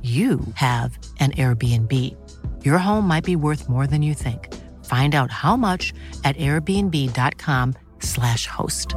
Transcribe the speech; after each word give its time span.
you 0.00 0.40
have 0.54 0.98
an 1.18 1.30
Airbnb. 1.30 2.16
Your 2.64 2.78
home 2.78 3.06
might 3.06 3.24
be 3.24 3.36
worth 3.36 3.68
more 3.68 3.86
than 3.86 4.02
you 4.02 4.14
think. 4.14 4.48
Find 4.86 5.14
out 5.14 5.30
how 5.30 5.56
much 5.56 5.92
at 6.22 6.36
airbnb.com/slash 6.36 8.46
host. 8.46 8.94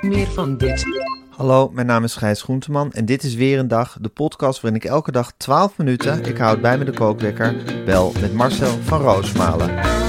Meer 0.00 0.26
van 0.26 0.56
dit. 0.56 1.08
Hallo, 1.40 1.70
mijn 1.72 1.86
naam 1.86 2.04
is 2.04 2.16
Gijs 2.16 2.42
Groenteman 2.42 2.92
en 2.92 3.04
dit 3.04 3.22
is 3.22 3.34
weer 3.34 3.58
een 3.58 3.68
dag, 3.68 3.96
de 4.00 4.08
podcast 4.08 4.60
waarin 4.60 4.80
ik 4.80 4.88
elke 4.88 5.12
dag 5.12 5.32
12 5.36 5.78
minuten, 5.78 6.24
ik 6.24 6.38
houd 6.38 6.60
bij 6.60 6.78
me 6.78 6.84
de 6.84 6.92
kookwekker, 6.92 7.54
bel 7.84 8.12
met 8.20 8.34
Marcel 8.34 8.78
van 8.82 9.00
Roosmalen. 9.00 9.99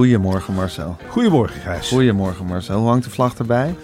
Goedemorgen 0.00 0.54
Marcel. 0.54 0.96
Goedemorgen, 1.08 1.60
Gijs. 1.60 1.88
Goedemorgen 1.88 2.46
Marcel. 2.46 2.78
Hoe 2.78 2.88
hangt 2.88 3.04
de 3.04 3.10
vlag 3.10 3.38
erbij? 3.38 3.74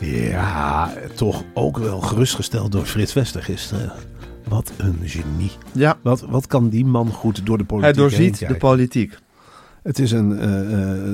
Ja, 0.00 0.92
toch 1.14 1.42
ook 1.54 1.78
wel 1.78 2.00
gerustgesteld 2.00 2.72
door 2.72 2.84
Frits 2.84 3.12
Wester 3.12 3.42
gisteren. 3.42 3.92
Wat 4.48 4.72
een 4.76 4.98
genie. 5.04 5.50
Ja, 5.72 5.96
Wat, 6.02 6.20
wat 6.20 6.46
kan 6.46 6.68
die 6.68 6.84
man 6.84 7.10
goed 7.10 7.46
door 7.46 7.58
de 7.58 7.64
politiek 7.64 7.94
hij 7.94 8.02
doorziet 8.02 8.38
heen 8.38 8.48
de 8.48 8.56
politiek. 8.56 9.18
Het 9.82 9.98
is 9.98 10.10
een, 10.12 10.38
eh, 10.38 10.48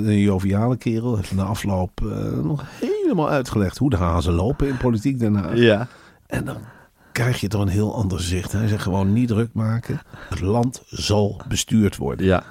een 0.09 0.19
joviale 0.19 0.77
kerel. 0.77 1.17
Heeft 1.17 1.35
na 1.35 1.43
afloop 1.43 2.01
eh, 2.03 2.45
nog 2.45 2.65
helemaal 2.81 3.29
uitgelegd 3.29 3.79
hoe 3.79 3.91
de 3.91 3.97
hazen 3.97 4.33
lopen 4.33 4.69
in 4.69 4.77
politiek 4.77 5.23
Haag. 5.23 5.57
Ja. 5.57 5.89
En 6.27 6.45
dan 6.45 6.57
krijg 7.13 7.41
je 7.41 7.49
toch 7.49 7.63
een 7.63 7.69
heel 7.69 7.95
ander 7.95 8.21
zicht. 8.23 8.53
Hij 8.53 8.69
zegt 8.69 8.83
gewoon 8.83 9.13
niet 9.13 9.29
druk 9.29 9.51
maken. 9.53 10.01
Het 10.29 10.41
land 10.41 10.83
zal 10.87 11.41
bestuurd 11.49 11.97
worden. 11.97 12.27
Ja. 12.27 12.45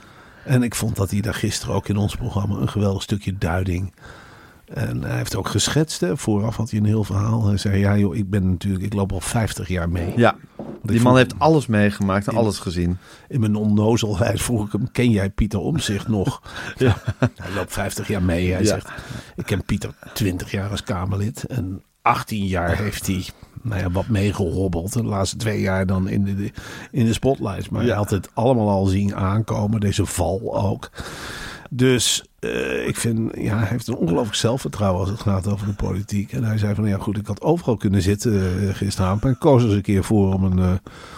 En 0.45 0.63
ik 0.63 0.75
vond 0.75 0.95
dat 0.95 1.11
hij 1.11 1.21
daar 1.21 1.33
gisteren 1.33 1.75
ook 1.75 1.87
in 1.87 1.97
ons 1.97 2.15
programma 2.15 2.55
een 2.55 2.69
geweldig 2.69 3.01
stukje 3.01 3.37
duiding. 3.37 3.93
En 4.73 5.03
hij 5.03 5.17
heeft 5.17 5.35
ook 5.35 5.47
geschetst. 5.47 6.01
Hè. 6.01 6.17
Vooraf 6.17 6.55
had 6.55 6.69
hij 6.69 6.79
een 6.79 6.85
heel 6.85 7.03
verhaal. 7.03 7.45
Hij 7.47 7.57
zei: 7.57 7.77
Ja, 7.79 7.97
joh, 7.97 8.15
ik 8.15 8.29
ben 8.29 8.49
natuurlijk, 8.49 8.83
ik 8.83 8.93
loop 8.93 9.11
al 9.11 9.19
50 9.19 9.67
jaar 9.67 9.89
mee. 9.89 10.13
Ja. 10.15 10.35
Die 10.83 11.01
man 11.01 11.17
heeft 11.17 11.39
alles 11.39 11.67
meegemaakt 11.67 12.27
en 12.27 12.33
In- 12.33 12.39
alles 12.39 12.59
gezien. 12.59 12.97
In 13.27 13.39
mijn 13.39 13.55
onnozelheid 13.55 14.41
vroeg 14.47 14.65
ik 14.65 14.71
hem: 14.71 14.91
Ken 14.91 15.09
jij 15.11 15.29
Pieter 15.29 15.59
Omzicht 15.59 16.07
nog? 16.07 16.41
Ja. 16.77 16.97
Hij 17.35 17.53
loopt 17.55 17.73
50 17.73 18.07
jaar 18.07 18.23
mee. 18.23 18.51
Hij 18.51 18.61
Ja. 18.61 18.67
zegt: 18.67 18.89
Ik 19.35 19.45
ken 19.45 19.63
Pieter 19.65 19.91
20 20.13 20.51
jaar 20.51 20.69
als 20.69 20.83
Kamerlid. 20.83 21.43
En 21.43 21.83
18 22.01 22.45
jaar 22.45 22.77
heeft 22.77 23.07
hij 23.07 23.25
nou 23.61 23.81
ja, 23.81 23.91
wat 23.91 24.07
meegehobbeld. 24.07 24.93
De 24.93 25.03
laatste 25.03 25.37
twee 25.37 25.61
jaar 25.61 25.85
dan 25.85 26.07
in 26.07 26.23
de, 26.23 26.51
in 26.91 27.05
de 27.05 27.13
spotlights. 27.13 27.69
Maar 27.69 27.83
hij 27.83 27.95
had 27.95 28.09
het 28.09 28.29
allemaal 28.33 28.69
al 28.69 28.85
zien 28.85 29.15
aankomen. 29.15 29.79
Deze 29.79 30.05
val 30.05 30.57
ook. 30.57 30.89
Dus 31.71 32.23
eh, 32.39 32.87
ik 32.87 32.95
vind, 32.95 33.31
ja, 33.37 33.57
hij 33.57 33.67
heeft 33.67 33.87
een 33.87 33.95
ongelooflijk 33.95 34.35
zelfvertrouwen 34.35 34.99
als 35.01 35.09
het 35.09 35.19
gaat 35.19 35.47
over 35.47 35.67
de 35.67 35.73
politiek. 35.73 36.31
En 36.33 36.43
hij 36.43 36.57
zei 36.57 36.75
van, 36.75 36.87
ja 36.87 36.97
goed, 36.97 37.17
ik 37.17 37.27
had 37.27 37.41
overal 37.41 37.77
kunnen 37.77 38.01
zitten 38.01 38.41
eh, 38.69 38.75
gisteravond. 38.75 39.23
Maar 39.23 39.31
ik 39.31 39.39
koos 39.39 39.63
eens 39.63 39.73
een 39.73 39.81
keer 39.81 40.03
voor 40.03 40.33
om, 40.33 40.43
een, 40.43 40.59
eh, 40.59 40.71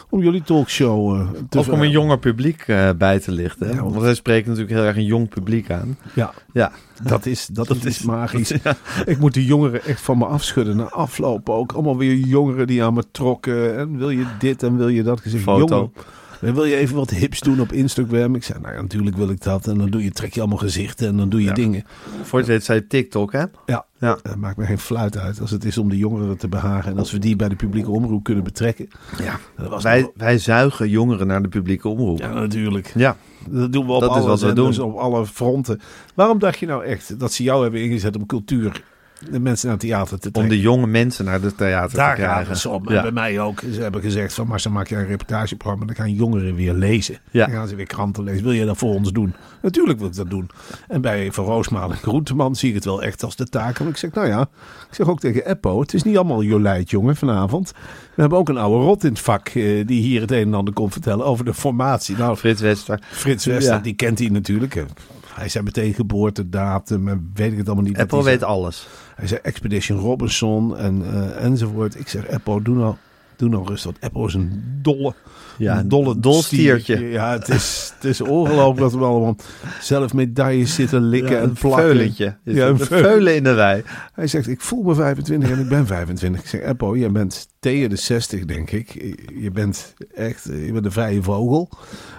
om 0.09 0.21
jullie 0.21 0.41
talkshow 0.43 1.27
te 1.49 1.59
Ook 1.59 1.71
om 1.71 1.81
een 1.81 1.89
jonger 1.89 2.19
publiek 2.19 2.65
bij 2.97 3.19
te 3.19 3.31
lichten. 3.31 3.67
Ja, 3.67 3.75
want- 3.81 3.91
Want 3.93 4.05
hij 4.05 4.15
spreekt 4.15 4.47
natuurlijk 4.47 4.73
heel 4.73 4.83
erg 4.83 4.95
een 4.95 5.05
jong 5.05 5.29
publiek 5.29 5.71
aan. 5.71 5.97
Ja, 6.13 6.33
Ja. 6.53 6.71
dat 7.03 7.25
is, 7.25 7.45
dat 7.51 7.85
is, 7.85 8.01
magisch. 8.03 8.49
Ja. 8.63 8.75
Ik 9.05 9.19
moet 9.19 9.33
de 9.33 9.45
jongeren 9.45 9.83
echt 9.83 10.01
van 10.01 10.17
me 10.17 10.25
afschudden. 10.25 10.75
Na 10.75 10.83
afloop 10.89 11.49
ook. 11.49 11.71
Allemaal 11.71 11.97
weer 11.97 12.15
jongeren 12.15 12.67
die 12.67 12.83
aan 12.83 12.93
me 12.93 13.03
trokken. 13.11 13.77
En 13.77 13.97
wil 13.97 14.09
je 14.09 14.25
dit 14.39 14.63
en 14.63 14.77
wil 14.77 14.87
je 14.87 15.03
dat? 15.03 15.17
Ik 15.25 15.31
zeg, 15.31 15.41
Foto. 15.41 15.75
jongen, 15.75 15.91
en 15.95 16.30
wil 16.41 16.63
je 16.65 16.75
even 16.75 16.95
wat 16.95 17.09
hips 17.09 17.39
doen 17.39 17.59
op 17.61 17.71
Instagram? 17.71 18.35
Ik 18.35 18.43
zei, 18.43 18.59
nou 18.59 18.73
ja, 18.75 18.81
natuurlijk 18.81 19.15
wil 19.17 19.29
ik 19.29 19.41
dat. 19.43 19.67
En 19.67 19.77
dan 19.77 19.89
doe 19.89 20.03
je, 20.03 20.11
trek 20.11 20.33
je 20.33 20.39
allemaal 20.39 20.57
gezichten 20.57 21.07
en 21.07 21.17
dan 21.17 21.29
doe 21.29 21.39
je 21.41 21.45
Ja. 21.47 21.53
dingen. 21.53 21.83
Voor 22.23 22.39
het 22.41 22.63
zei 22.63 22.87
TikTok, 22.87 23.31
hè? 23.31 23.43
Ja, 23.65 23.85
Ja. 23.99 24.17
het 24.23 24.35
maakt 24.35 24.57
me 24.57 24.65
geen 24.65 24.79
fluit 24.79 25.17
uit 25.17 25.41
als 25.41 25.51
het 25.51 25.65
is 25.65 25.77
om 25.77 25.89
de 25.89 25.97
jongeren 25.97 26.37
te 26.37 26.47
behagen. 26.47 26.91
En 26.91 26.97
als 26.97 27.11
we 27.11 27.19
die 27.19 27.35
bij 27.35 27.49
de 27.49 27.55
publieke 27.55 27.91
omroep 27.91 28.23
kunnen 28.23 28.43
betrekken. 28.43 28.87
Ja. 29.23 29.39
Dat 29.57 29.69
was 29.69 29.83
Wij, 29.83 30.01
nog- 30.01 30.11
wij 30.15 30.37
zuigen 30.37 30.89
jongeren 30.89 31.27
naar 31.27 31.41
de 31.41 31.47
publieke 31.47 31.87
omroep. 31.89 32.19
ja, 32.19 32.33
natuurlijk. 32.33 32.91
Ja. 32.95 33.17
Dat 33.49 33.71
doen 33.73 33.85
we 33.85 33.91
op 33.91 33.99
Dat 34.01 34.09
is 34.09 34.15
alle 34.17 34.27
wat 34.27 34.39
we 34.39 34.45
zenders, 34.45 34.75
doen. 34.77 34.85
op 34.91 34.97
alle 34.97 35.25
fronten. 35.25 35.79
Waarom 36.15 36.39
dacht 36.39 36.59
je 36.59 36.65
nou 36.65 36.83
echt 36.85 37.19
dat 37.19 37.33
ze 37.33 37.43
jou 37.43 37.61
hebben 37.63 37.81
ingezet 37.81 38.15
om 38.15 38.25
cultuur, 38.25 38.83
de 39.31 39.39
mensen 39.39 39.67
naar 39.67 39.77
het 39.77 39.85
theater 39.85 40.19
te 40.19 40.29
Om 40.33 40.47
de 40.49 40.59
jonge 40.59 40.87
mensen 40.87 41.25
naar 41.25 41.41
de 41.41 41.55
theater 41.55 41.97
Daar 41.97 42.15
te 42.15 42.21
krijgen. 42.21 42.49
het 42.49 42.57
zo 42.57 42.69
om. 42.69 42.87
En 42.87 43.01
bij 43.01 43.11
mij 43.11 43.39
ook. 43.39 43.59
Ze 43.73 43.81
hebben 43.81 44.01
gezegd 44.01 44.33
van, 44.33 44.47
maar 44.47 44.59
ze 44.59 44.69
maak 44.69 44.87
je 44.87 44.95
een 44.95 45.05
reportageprogramma. 45.07 45.85
Dan 45.85 45.95
gaan 45.95 46.13
jongeren 46.13 46.55
weer 46.55 46.73
lezen. 46.73 47.17
Ja. 47.31 47.45
Dan 47.45 47.55
gaan 47.55 47.67
ze 47.67 47.75
weer 47.75 47.85
kranten 47.87 48.23
lezen. 48.23 48.43
Wil 48.43 48.51
je 48.51 48.65
dat 48.65 48.77
voor 48.77 48.93
ons 48.93 49.11
doen? 49.11 49.33
Natuurlijk 49.61 49.99
wil 49.99 50.07
ik 50.07 50.15
dat 50.15 50.29
doen. 50.29 50.49
En 50.87 51.01
bij 51.01 51.31
Van 51.31 51.45
Roosmalen 51.45 51.91
en 51.95 52.01
Groenteman 52.01 52.55
zie 52.55 52.69
ik 52.69 52.75
het 52.75 52.85
wel 52.85 53.03
echt 53.03 53.23
als 53.23 53.35
de 53.35 53.45
taak. 53.47 53.79
En 53.79 53.87
ik 53.87 53.97
zeg, 53.97 54.11
nou 54.13 54.27
ja, 54.27 54.41
ik 54.89 54.95
zeg 54.95 55.07
ook 55.07 55.19
tegen 55.19 55.45
Eppo. 55.45 55.79
Het 55.79 55.93
is 55.93 56.03
niet 56.03 56.17
allemaal 56.17 56.43
Jolijt, 56.43 56.89
jongen, 56.89 57.15
vanavond. 57.15 57.71
We 58.15 58.21
hebben 58.21 58.37
ook 58.39 58.49
een 58.49 58.57
oude 58.57 58.85
rot 58.85 59.03
in 59.03 59.09
het 59.09 59.19
vak. 59.19 59.47
eh, 59.47 59.87
die 59.87 60.01
hier 60.01 60.21
het 60.21 60.31
een 60.31 60.37
en 60.47 60.53
ander 60.53 60.73
komt 60.73 60.91
vertellen 60.91 61.25
over 61.25 61.45
de 61.45 61.53
formatie. 61.53 62.17
Nou, 62.17 62.35
Frits 62.37 62.61
Wester. 62.61 62.99
Frits 63.11 63.45
Wester, 63.45 63.73
Ja. 63.73 63.79
die 63.79 63.93
kent 63.93 64.19
hij 64.19 64.27
natuurlijk. 64.29 64.85
Hij 65.33 65.49
zei 65.49 65.63
meteen 65.63 65.93
geboortedatum 65.93 67.07
en 67.07 67.31
weet 67.33 67.51
ik 67.51 67.57
het 67.57 67.67
allemaal 67.67 67.85
niet. 67.85 67.93
Dat 67.95 68.03
Apple 68.03 68.21
zei- 68.23 68.35
weet 68.35 68.43
alles. 68.43 68.87
hij 69.15 69.27
zei 69.27 69.39
Expedition 69.43 69.99
Robinson 69.99 70.77
en, 70.77 71.03
eh, 71.13 71.43
enzovoort. 71.43 71.99
Ik 71.99 72.07
zeg, 72.07 72.27
Eppo, 72.27 72.61
doe 72.61 72.75
nou, 72.75 72.95
doe 73.41 73.49
nou 73.49 73.65
rustig. 73.67 73.91
Want 73.91 74.03
Eppo 74.03 74.25
is 74.25 74.33
een 74.33 74.63
dolle, 74.81 75.13
Ja, 75.57 75.79
een 75.79 75.87
dolle 75.87 76.19
dol 76.19 76.41
stiertje. 76.41 77.09
Ja, 77.09 77.31
het 77.31 77.49
is, 77.49 77.91
het 77.95 78.03
is 78.03 78.21
ongelooflijk 78.21 78.79
dat 78.79 78.93
we 78.99 79.05
allemaal 79.05 79.35
zelf 79.81 80.13
medailles 80.13 80.75
zitten 80.75 81.01
likken 81.01 81.37
en 81.37 81.43
een 81.43 81.53
plakken. 81.53 81.83
veulentje. 81.83 82.37
Is 82.45 82.55
Ja, 82.55 82.65
een 82.67 82.79
een 82.79 82.85
veulen. 82.85 83.35
in 83.35 83.43
de 83.43 83.53
rij. 83.53 83.83
Hij 84.13 84.27
zegt, 84.27 84.47
ik 84.47 84.61
voel 84.61 84.83
me 84.83 84.95
25 84.95 85.49
en 85.49 85.59
ik 85.59 85.69
ben 85.69 85.87
25. 85.87 86.41
Ik 86.41 86.47
zeg, 86.47 86.61
Eppo, 86.61 86.97
jij 86.97 87.11
bent 87.11 87.47
tegen 87.59 87.89
de 87.89 87.95
60, 87.95 88.45
denk 88.45 88.71
ik. 88.71 89.15
Je 89.39 89.51
bent 89.51 89.93
echt, 90.15 90.43
je 90.43 90.71
bent 90.71 90.85
een 90.85 90.91
vrije 90.91 91.23
vogel. 91.23 91.69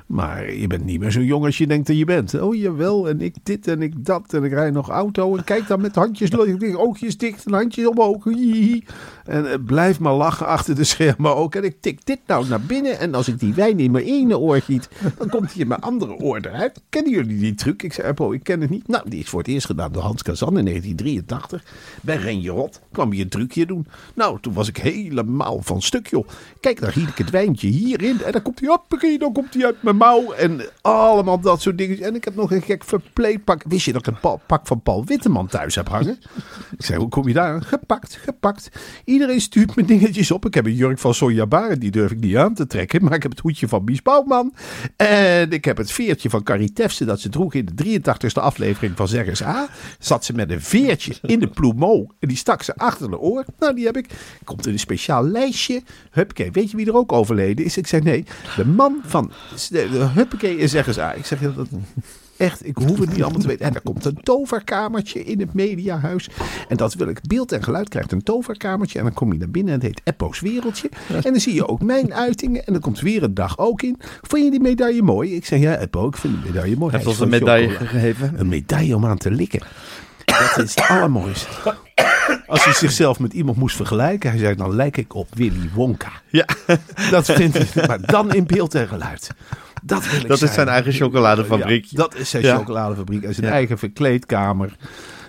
Maar 0.06 0.52
je 0.52 0.66
bent 0.66 0.84
niet 0.84 1.00
meer 1.00 1.10
zo 1.10 1.20
jong 1.20 1.44
als 1.44 1.58
je 1.58 1.66
denkt 1.66 1.86
dat 1.86 1.96
je 1.98 2.04
bent. 2.04 2.40
Oh 2.40 2.54
jawel, 2.54 3.08
en 3.08 3.20
ik 3.20 3.34
dit 3.42 3.68
en 3.68 3.82
ik 3.82 4.04
dat. 4.04 4.34
En 4.34 4.44
ik 4.44 4.52
rijd 4.52 4.72
nog 4.72 4.88
auto. 4.88 5.36
En 5.36 5.44
kijk 5.44 5.66
dan 5.66 5.80
met 5.80 5.94
handjes, 5.94 6.36
oogjes 6.76 7.16
dicht 7.16 7.46
en 7.46 7.52
handjes 7.52 7.86
omhoog. 7.86 8.26
En 8.26 9.50
eh, 9.50 9.58
blijf 9.66 10.00
maar 10.00 10.14
lachen 10.14 10.46
achter 10.46 10.74
de 10.74 10.84
schermen 10.84 11.11
ook. 11.22 11.54
En 11.54 11.64
ik 11.64 11.76
tik 11.80 12.06
dit 12.06 12.18
nou 12.26 12.48
naar 12.48 12.60
binnen. 12.60 12.98
En 12.98 13.14
als 13.14 13.28
ik 13.28 13.38
die 13.38 13.54
wijn 13.54 13.80
in 13.80 13.90
mijn 13.90 14.04
ene 14.04 14.38
oor 14.38 14.60
giet, 14.60 14.88
dan 15.18 15.28
komt 15.28 15.52
hij 15.52 15.60
in 15.60 15.68
mijn 15.68 15.80
andere 15.80 16.14
oor 16.14 16.36
eruit. 16.36 16.80
Kennen 16.88 17.12
jullie 17.12 17.38
die 17.38 17.54
truc? 17.54 17.82
Ik 17.82 17.92
zei, 17.92 18.08
Eppo, 18.08 18.32
ik 18.32 18.42
ken 18.42 18.60
het 18.60 18.70
niet. 18.70 18.88
Nou, 18.88 19.10
die 19.10 19.20
is 19.20 19.28
voor 19.28 19.38
het 19.38 19.48
eerst 19.48 19.66
gedaan 19.66 19.92
door 19.92 20.02
Hans 20.02 20.22
Kazan 20.22 20.58
in 20.58 20.64
1983. 20.64 21.64
Bij 22.02 22.16
Renje 22.16 22.50
Rot 22.50 22.80
kwam 22.92 23.10
hij 23.10 23.20
een 23.20 23.28
trucje 23.28 23.66
doen. 23.66 23.86
Nou, 24.14 24.40
toen 24.40 24.52
was 24.52 24.68
ik 24.68 24.76
helemaal 24.76 25.60
van 25.62 25.82
stuk, 25.82 26.06
joh. 26.06 26.28
Kijk, 26.60 26.80
daar 26.80 26.92
giet 26.92 27.08
ik 27.08 27.18
het 27.18 27.30
wijntje 27.30 27.68
hierin. 27.68 28.22
En 28.22 28.32
dan 28.32 28.42
komt 28.42 28.60
hij, 28.60 28.68
hoppakee, 28.68 29.18
dan 29.18 29.32
komt 29.32 29.54
hij 29.54 29.64
uit 29.64 29.82
mijn 29.82 29.96
mouw 29.96 30.32
en 30.32 30.60
allemaal 30.80 31.40
dat 31.40 31.60
soort 31.60 31.78
dingen. 31.78 32.00
En 32.02 32.14
ik 32.14 32.24
heb 32.24 32.34
nog 32.34 32.50
een 32.52 32.62
gek 32.62 32.84
verpleegpak. 32.84 33.62
Wist 33.68 33.84
je 33.84 33.92
dat 33.92 34.06
ik 34.06 34.14
een 34.14 34.20
pa- 34.20 34.36
pak 34.46 34.66
van 34.66 34.80
Paul 34.80 35.04
Witteman 35.04 35.46
thuis 35.46 35.74
heb 35.74 35.88
hangen? 35.88 36.18
Ik 36.76 36.84
zei, 36.84 36.98
hoe 36.98 37.08
kom 37.08 37.28
je 37.28 37.34
daar 37.34 37.52
aan? 37.54 37.64
Gepakt, 37.64 38.14
gepakt. 38.16 38.68
Iedereen 39.04 39.40
stuurt 39.40 39.76
me 39.76 39.84
dingetjes 39.84 40.30
op. 40.30 40.46
Ik 40.46 40.54
heb 40.54 40.66
een 40.66 40.74
jurk 40.74 40.91
van 41.00 41.14
Sonja 41.14 41.46
Baren, 41.46 41.80
die 41.80 41.90
durf 41.90 42.10
ik 42.10 42.20
niet 42.20 42.36
aan 42.36 42.54
te 42.54 42.66
trekken. 42.66 43.04
Maar 43.04 43.14
ik 43.14 43.22
heb 43.22 43.30
het 43.30 43.40
hoedje 43.40 43.68
van 43.68 43.84
Mies 43.84 44.02
Bouwman. 44.02 44.54
En 44.96 45.50
ik 45.50 45.64
heb 45.64 45.76
het 45.76 45.92
veertje 45.92 46.30
van 46.30 46.42
Carrie 46.42 46.72
Tefse 46.72 47.04
dat 47.04 47.20
ze 47.20 47.28
droeg 47.28 47.54
in 47.54 47.68
de 47.74 48.00
83ste 48.00 48.42
aflevering 48.42 48.96
van 48.96 49.08
Zeg 49.08 49.26
eens 49.26 49.42
A. 49.42 49.68
Zat 49.98 50.24
ze 50.24 50.32
met 50.32 50.50
een 50.50 50.62
veertje 50.62 51.14
in 51.22 51.38
de 51.38 51.48
plumeau 51.48 52.06
en 52.18 52.28
die 52.28 52.36
stak 52.36 52.62
ze 52.62 52.76
achter 52.76 53.10
de 53.10 53.18
oor. 53.18 53.44
Nou, 53.58 53.74
die 53.74 53.86
heb 53.86 53.96
ik. 53.96 54.06
Komt 54.44 54.66
in 54.66 54.72
een 54.72 54.78
speciaal 54.78 55.26
lijstje. 55.26 55.82
Huppakee, 56.10 56.50
weet 56.50 56.70
je 56.70 56.76
wie 56.76 56.86
er 56.86 56.96
ook 56.96 57.12
overleden 57.12 57.64
is? 57.64 57.76
Ik 57.76 57.86
zei 57.86 58.02
nee, 58.02 58.24
de 58.56 58.66
man 58.66 59.00
van 59.04 59.32
Huppakee 60.14 60.56
is 60.56 60.70
Zeg 60.70 60.86
eens 60.86 60.98
A. 60.98 61.12
Ik 61.12 61.24
zeg 61.26 61.40
dat... 61.54 61.68
Echt, 62.42 62.66
ik 62.66 62.76
hoef 62.76 62.98
het 62.98 63.10
niet 63.10 63.22
allemaal 63.22 63.40
te 63.40 63.46
weten. 63.46 63.66
En 63.66 63.74
er 63.74 63.80
komt 63.80 64.04
een 64.04 64.18
toverkamertje 64.22 65.24
in 65.24 65.40
het 65.40 65.54
mediahuis. 65.54 66.28
En 66.68 66.76
dat 66.76 66.94
wil 66.94 67.08
ik. 67.08 67.20
Beeld 67.28 67.52
en 67.52 67.62
geluid 67.62 67.88
krijgt 67.88 68.12
een 68.12 68.22
toverkamertje. 68.22 68.98
En 68.98 69.04
dan 69.04 69.14
kom 69.14 69.32
je 69.32 69.38
naar 69.38 69.50
binnen 69.50 69.74
en 69.74 69.80
het 69.80 69.88
heet 69.88 70.00
Eppo's 70.04 70.40
Wereldje. 70.40 70.90
En 71.08 71.22
dan 71.32 71.40
zie 71.40 71.54
je 71.54 71.68
ook 71.68 71.82
mijn 71.82 72.14
uitingen. 72.14 72.66
En 72.66 72.72
dan 72.72 72.82
komt 72.82 73.00
weer 73.00 73.22
een 73.22 73.34
dag 73.34 73.58
ook 73.58 73.82
in. 73.82 74.00
Vond 74.20 74.44
je 74.44 74.50
die 74.50 74.60
medaille 74.60 75.02
mooi? 75.02 75.34
Ik 75.34 75.46
zeg 75.46 75.60
ja, 75.60 75.78
Eppo, 75.78 76.08
ik 76.08 76.16
vind 76.16 76.42
de 76.42 76.48
medaille 76.48 76.76
mooi. 76.76 76.92
Heeft 76.92 77.04
is 77.04 77.10
ons 77.10 77.20
een 77.20 77.28
medaille 77.28 77.68
chocola. 77.68 77.88
gegeven. 77.90 78.32
Een 78.36 78.48
medaille 78.48 78.96
om 78.96 79.06
aan 79.06 79.18
te 79.18 79.30
likken. 79.30 79.60
Dat 80.24 80.64
is 80.64 80.74
het 80.74 80.84
allermooiste. 80.88 81.46
Als 82.46 82.64
hij 82.64 82.74
zichzelf 82.74 83.18
met 83.18 83.32
iemand 83.32 83.56
moest 83.56 83.76
vergelijken, 83.76 84.30
hij 84.30 84.38
zei 84.38 84.54
dan 84.54 84.74
lijk 84.74 84.96
ik 84.96 85.14
op 85.14 85.28
Willy 85.34 85.70
Wonka. 85.74 86.12
Ja, 86.30 86.46
Dat 87.10 87.24
vind 87.24 87.54
ik, 87.54 87.86
maar 87.86 88.06
dan 88.06 88.32
in 88.34 88.46
beeld 88.46 88.74
en 88.74 88.88
geluid. 88.88 89.30
Dat 89.82 90.10
wil 90.10 90.20
ik 90.20 90.28
Dat 90.28 90.42
is 90.42 90.52
zijn. 90.52 90.68
eigen 90.68 90.92
chocoladefabriek. 90.92 91.84
Ja, 91.84 91.96
dat 91.96 92.14
is 92.14 92.30
zijn 92.30 92.44
chocoladefabriek. 92.44 93.22
En 93.22 93.34
zijn 93.34 93.52
eigen 93.52 93.78
verkleedkamer. 93.78 94.76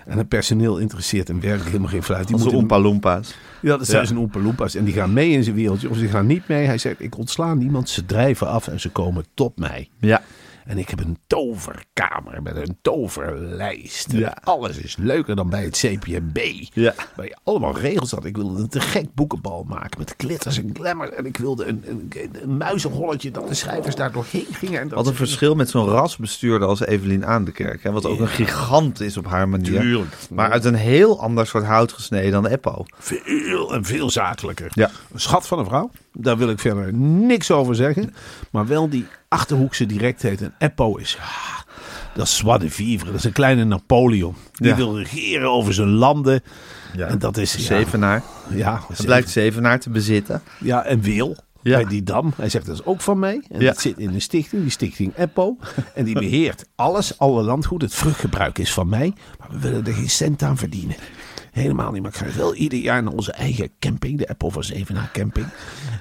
En 0.05 0.17
het 0.17 0.27
personeel 0.27 0.77
interesseert 0.77 1.27
hem 1.27 1.39
werkelijk 1.39 1.67
helemaal 1.69 1.89
geen 1.89 2.03
fluit. 2.03 2.27
Die 2.27 2.37
moeten- 2.37 2.57
Oompa 2.57 2.79
Loompas. 2.79 3.35
Ja, 3.61 3.77
dat 3.77 3.85
zijn 3.87 4.01
Ja. 4.01 4.07
zijn 4.07 4.19
Oompa 4.19 4.39
Loompas. 4.39 4.75
En 4.75 4.83
die 4.83 4.93
gaan 4.93 5.13
mee 5.13 5.29
in 5.29 5.43
zijn 5.43 5.55
wereldje. 5.55 5.89
Of 5.89 5.97
ze 5.97 6.07
gaan 6.07 6.25
niet 6.25 6.47
mee. 6.47 6.65
Hij 6.65 6.77
zegt, 6.77 7.01
ik 7.01 7.17
ontsla 7.17 7.53
niemand. 7.53 7.89
Ze 7.89 8.05
drijven 8.05 8.47
af 8.47 8.67
en 8.67 8.79
ze 8.79 8.89
komen 8.89 9.25
tot 9.33 9.57
mij. 9.57 9.89
Ja. 9.99 10.21
En 10.65 10.77
ik 10.77 10.89
heb 10.89 10.99
een 10.99 11.17
toverkamer 11.27 12.41
met 12.41 12.55
een 12.55 12.77
toverlijst. 12.81 14.11
Ja. 14.11 14.37
Alles 14.43 14.77
is 14.77 14.97
leuker 14.97 15.35
dan 15.35 15.49
bij 15.49 15.63
het 15.63 15.77
CPMB. 15.77 16.37
Ja. 16.73 16.93
Waar 17.15 17.25
je 17.25 17.37
allemaal 17.43 17.77
regels 17.77 18.11
had. 18.11 18.25
Ik 18.25 18.35
wilde 18.35 18.61
een 18.61 18.69
te 18.69 18.79
gek 18.79 19.13
boekenbal 19.13 19.63
maken 19.63 19.99
met 19.99 20.13
glitters 20.17 20.57
en 20.57 20.69
glamour. 20.73 21.13
En 21.13 21.25
ik 21.25 21.37
wilde 21.37 21.65
een, 21.65 21.83
een, 21.87 22.11
een 22.41 22.57
muizenholletje 22.57 23.31
dat 23.31 23.47
de 23.47 23.53
schrijvers 23.53 23.95
daar 23.95 24.11
doorheen 24.11 24.47
gingen. 24.51 24.79
En 24.79 24.87
dat 24.87 24.97
Wat 24.97 25.07
een 25.07 25.15
verschil 25.15 25.55
met 25.55 25.69
zo'n 25.69 25.87
rasbestuurder 25.87 26.67
als 26.67 26.79
Evelien 26.79 27.25
Aandekerk. 27.25 27.83
Hè, 27.83 27.91
wat 27.91 28.05
ook 28.05 28.19
een 28.19 28.27
gigant 28.27 28.99
is 29.01 29.17
op 29.17 29.25
haar 29.25 29.49
manier. 29.49 29.79
Tuurlijk. 29.79 30.15
Maar 30.29 30.51
uit 30.51 30.65
een 30.65 30.75
heel 30.75 31.21
ander 31.21 31.47
soort 31.47 31.65
hout 31.65 31.91
gesneden 31.91 32.31
dan 32.31 32.47
Eppo. 32.47 32.85
Veel 32.97 33.73
en 33.73 33.85
veel 33.85 34.09
zakelijker. 34.09 34.71
Ja. 34.73 34.91
Een 35.13 35.19
schat 35.19 35.47
van 35.47 35.59
een 35.59 35.65
vrouw. 35.65 35.91
Daar 36.13 36.37
wil 36.37 36.49
ik 36.49 36.59
verder 36.59 36.93
niks 36.93 37.51
over 37.51 37.75
zeggen. 37.75 38.13
Maar 38.51 38.67
wel 38.67 38.89
die 38.89 39.05
achterhoekse 39.27 39.85
directheid. 39.85 40.41
En 40.41 40.53
Eppo 40.57 40.95
is... 40.95 41.17
ah, 41.19 41.59
dat 42.15 42.25
is 42.25 42.35
Soi 42.35 42.59
de 42.59 42.69
Vivre. 42.69 43.05
Dat 43.05 43.15
is 43.15 43.23
een 43.23 43.31
kleine 43.31 43.63
Napoleon. 43.63 44.35
Die 44.53 44.67
Ja. 44.67 44.75
wil 44.75 44.97
regeren 44.97 45.49
over 45.51 45.73
zijn 45.73 45.87
landen. 45.89 46.41
Ja. 46.95 47.07
En 47.07 47.19
dat 47.19 47.37
is... 47.37 47.53
ja, 47.53 47.59
Zevenaar. 47.61 48.23
Ja, 48.49 48.81
Hij 48.87 49.05
blijkt 49.05 49.29
Zevenaar 49.29 49.79
te 49.79 49.89
bezitten. 49.89 50.41
Ja, 50.59 50.83
en 50.83 51.01
wil. 51.01 51.35
Ja. 51.61 51.75
Bij 51.75 51.85
die 51.85 52.03
dam. 52.03 52.33
Hij 52.35 52.49
zegt 52.49 52.65
dat 52.65 52.75
is 52.75 52.85
ook 52.85 53.01
van 53.01 53.19
mij. 53.19 53.43
En 53.51 53.59
Ja. 53.59 53.65
dat 53.65 53.81
zit 53.81 53.97
in 53.97 54.13
een 54.13 54.21
stichting, 54.21 54.61
die 54.61 54.71
stichting 54.71 55.15
Eppo. 55.15 55.57
En 55.95 56.05
die 56.05 56.13
beheert 56.13 56.65
alles, 56.75 57.17
alle 57.17 57.43
landgoed. 57.43 57.81
Het 57.81 57.93
vruchtgebruik 57.93 58.57
is 58.57 58.73
van 58.73 58.89
mij. 58.89 59.13
Maar 59.39 59.47
we 59.51 59.59
willen 59.59 59.85
er 59.85 59.93
geen 59.93 60.09
cent 60.09 60.43
aan 60.43 60.57
verdienen. 60.57 60.95
Helemaal 61.53 61.91
niet. 61.91 62.01
Maar 62.01 62.11
ik 62.11 62.17
ga 62.17 62.37
wel 62.37 62.55
ieder 62.55 62.79
jaar 62.79 63.03
naar 63.03 63.13
onze 63.13 63.31
eigen 63.31 63.69
camping. 63.79 64.17
De 64.17 64.29
Eppo 64.29 64.49
van 64.49 64.63
Zevenaar 64.63 65.09
camping. 65.13 65.45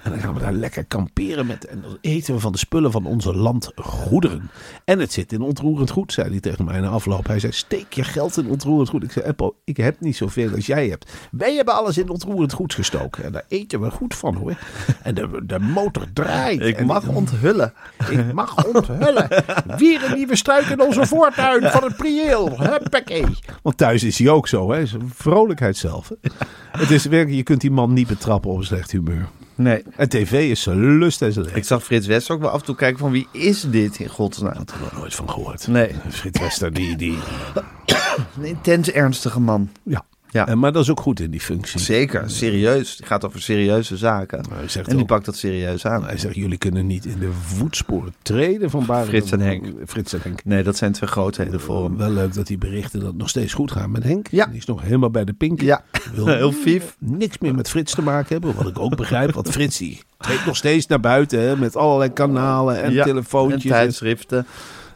En 0.03 0.11
dan 0.11 0.21
gaan 0.21 0.35
we 0.35 0.41
daar 0.41 0.53
lekker 0.53 0.85
kamperen 0.85 1.47
met. 1.47 1.65
En 1.67 1.81
dan 1.81 1.99
eten 2.01 2.35
we 2.35 2.41
van 2.41 2.53
de 2.53 2.59
spullen 2.59 2.91
van 2.93 3.07
onze 3.07 3.35
landgoederen. 3.35 4.51
En 4.85 4.99
het 4.99 5.13
zit 5.13 5.33
in 5.33 5.41
ontroerend 5.41 5.91
goed, 5.91 6.13
zei 6.13 6.31
hij 6.31 6.41
tegen 6.41 6.65
mij 6.65 6.81
na 6.81 6.89
afloop. 6.89 7.27
Hij 7.27 7.39
zei: 7.39 7.53
steek 7.53 7.93
je 7.93 8.05
geld 8.05 8.37
in 8.37 8.47
ontroerend 8.49 8.89
goed. 8.89 9.03
Ik 9.03 9.13
zei: 9.13 9.25
Eppo, 9.27 9.57
ik 9.65 9.77
heb 9.77 10.01
niet 10.01 10.17
zoveel 10.17 10.55
als 10.55 10.67
jij 10.67 10.89
hebt. 10.89 11.13
Wij 11.31 11.55
hebben 11.55 11.75
alles 11.75 11.99
in 11.99 12.09
ontroerend 12.09 12.53
goed 12.53 12.75
gestoken. 12.75 13.25
En 13.25 13.33
daar 13.33 13.45
eten 13.49 13.81
we 13.81 13.91
goed 13.91 14.15
van 14.15 14.35
hoor. 14.35 14.57
En 15.03 15.15
de, 15.15 15.43
de 15.47 15.59
motor 15.59 16.07
draait. 16.13 16.61
Ik 16.61 16.77
En 16.77 16.87
mag 16.87 17.09
onthullen. 17.09 17.73
ik 18.11 18.33
mag 18.33 18.65
onthullen. 18.67 19.29
Weer 19.77 20.05
een 20.05 20.17
nieuwe 20.17 20.37
struik 20.37 20.67
in 20.67 20.81
onze 20.81 21.07
voortuin 21.07 21.71
van 21.71 21.85
het 21.85 21.97
prieel. 21.97 22.61
Huppakee. 22.61 23.25
Want 23.63 23.77
thuis 23.77 24.03
is 24.03 24.19
hij 24.19 24.29
ook 24.29 24.49
zo. 24.49 24.73
Hè. 24.73 24.81
Een 24.81 25.11
vrolijkheid 25.43 25.77
zelf. 25.77 26.11
Het 26.83 26.91
is 26.91 27.05
werkelijk, 27.05 27.37
je 27.37 27.43
kunt 27.43 27.61
die 27.61 27.71
man 27.71 27.93
niet 27.93 28.07
betrappen 28.07 28.51
op 28.51 28.59
een 28.59 28.65
slecht 28.65 28.91
humeur. 28.91 29.29
Nee. 29.55 29.83
En 29.97 30.09
tv 30.09 30.51
is 30.51 30.63
zijn 30.63 30.99
lust 30.99 31.23
en 31.23 31.33
zijn 31.33 31.45
leven. 31.45 31.59
Ik 31.59 31.67
zag 31.67 31.85
Frits 31.85 32.07
West 32.07 32.31
ook 32.31 32.41
wel 32.41 32.51
af 32.51 32.59
en 32.59 32.65
toe 32.65 32.75
kijken 32.75 32.99
van 32.99 33.11
wie 33.11 33.29
is 33.33 33.61
dit 33.61 33.99
in 33.99 34.09
godsnaam. 34.09 34.53
Ik 34.53 34.59
heb 34.59 34.71
er 34.71 34.81
nog 34.81 34.93
nooit 34.93 35.15
van 35.15 35.31
gehoord. 35.31 35.67
Nee. 35.67 35.91
Frits 36.09 36.41
Wester, 36.41 36.73
die... 36.73 36.97
die 36.97 37.19
Een 38.37 38.45
intens 38.45 38.91
ernstige 38.91 39.41
man. 39.41 39.71
ja. 39.83 40.05
Ja. 40.33 40.47
En, 40.47 40.59
maar 40.59 40.73
dat 40.73 40.83
is 40.83 40.91
ook 40.91 41.01
goed 41.01 41.21
in 41.21 41.31
die 41.31 41.41
functie. 41.41 41.81
Zeker, 41.81 42.31
serieus. 42.31 42.97
Het 42.97 43.07
gaat 43.07 43.25
over 43.25 43.43
serieuze 43.43 43.97
zaken. 43.97 44.45
Hij 44.53 44.69
zegt 44.69 44.87
En 44.87 44.93
die 44.93 45.03
ook- 45.03 45.09
pakt 45.09 45.25
dat 45.25 45.37
serieus 45.37 45.87
aan. 45.87 46.05
Hij 46.05 46.19
zegt, 46.19 46.35
jullie 46.35 46.59
kunnen 46.59 46.87
niet 46.87 47.05
in 47.05 47.19
de 47.19 47.31
voetsporen 47.33 48.15
treden 48.23 48.71
van 48.71 48.87
Barend. 48.87 49.09
Frits 49.09 49.33
en 49.33 49.41
Henk. 49.41 49.65
Frits 49.87 50.13
en 50.13 50.21
Henk. 50.23 50.45
Nee, 50.45 50.63
dat 50.63 50.77
zijn 50.77 50.93
twee 50.93 51.11
grootheden 51.11 51.61
voor 51.61 51.85
hem. 51.85 51.97
Wel 51.97 52.11
leuk 52.11 52.35
dat 52.35 52.49
hij 52.49 52.59
berichten 52.59 53.01
dat 53.01 53.15
nog 53.15 53.29
steeds 53.29 53.53
goed 53.55 53.71
gaat 53.73 53.89
met 53.89 54.03
Henk. 54.05 54.27
Ja. 54.31 54.47
Die 54.47 54.57
is 54.59 54.65
nog 54.65 54.83
helemaal 54.83 55.11
bij 55.11 55.25
de 55.25 55.33
pink. 55.33 55.61
Ja, 55.61 55.85
Wil 56.15 56.27
heel 56.43 56.53
vief. 56.53 56.97
niks 56.99 57.39
meer 57.39 57.55
met 57.55 57.69
Frits 57.69 57.95
te 57.95 58.03
maken 58.03 58.29
hebben. 58.29 58.55
Wat 58.55 58.69
ik 58.69 58.79
ook 58.79 58.97
begrijp. 58.97 59.33
Want 59.33 59.51
Frits 59.51 59.79
die 59.79 60.03
treedt 60.19 60.47
nog 60.47 60.57
steeds 60.57 60.87
naar 60.87 61.01
buiten. 61.01 61.41
Hè, 61.41 61.57
met 61.57 61.77
allerlei 61.77 62.13
kanalen 62.13 62.83
en 62.83 62.93
Ja, 62.93 63.05
telefoontjes. 63.05 63.65
En 63.65 63.71
En, 63.71 63.77
tijdschriften. 63.77 64.47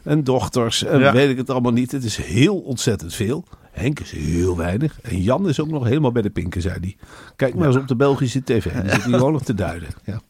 en 0.02 0.24
dochters. 0.24 0.84
En 0.84 0.98
Ja. 1.00 1.12
weet 1.12 1.30
ik 1.30 1.36
het 1.36 1.50
allemaal 1.50 1.72
niet. 1.72 1.92
Het 1.92 2.04
is 2.04 2.16
heel 2.16 2.56
ontzettend 2.56 3.14
veel. 3.14 3.44
Henk 3.76 4.00
is 4.00 4.10
heel 4.10 4.56
weinig. 4.56 5.00
En 5.02 5.22
Jan 5.22 5.48
is 5.48 5.60
ook 5.60 5.68
nog 5.68 5.84
helemaal 5.84 6.12
bij 6.12 6.22
de 6.22 6.30
pinken, 6.30 6.62
zei 6.62 6.78
hij. 6.80 6.96
Kijk 7.36 7.54
maar 7.54 7.66
eens 7.66 7.76
op 7.76 7.88
de 7.88 7.96
Belgische 7.96 8.42
tv. 8.44 8.72
Die 8.72 8.90
zit 8.90 9.04
hier 9.04 9.14
gewoon 9.18 9.32
nog 9.32 9.42
te 9.42 9.54
duiden. 9.54 9.88
Ja. 10.04 10.20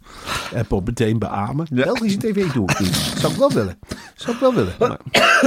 Apple 0.55 0.81
meteen 0.85 1.19
beamen. 1.19 1.67
Belgische 1.71 2.19
tv 2.19 2.53
doe 2.53 2.71
ik 2.71 2.79
niet. 2.79 2.95
Zou 2.95 3.33
ik 3.33 3.39
wel 3.39 3.53
willen. 3.53 3.79
Zou 4.15 4.35
ik 4.35 4.41
wel 4.41 4.55
willen. 4.55 4.75
Maar, 4.79 4.99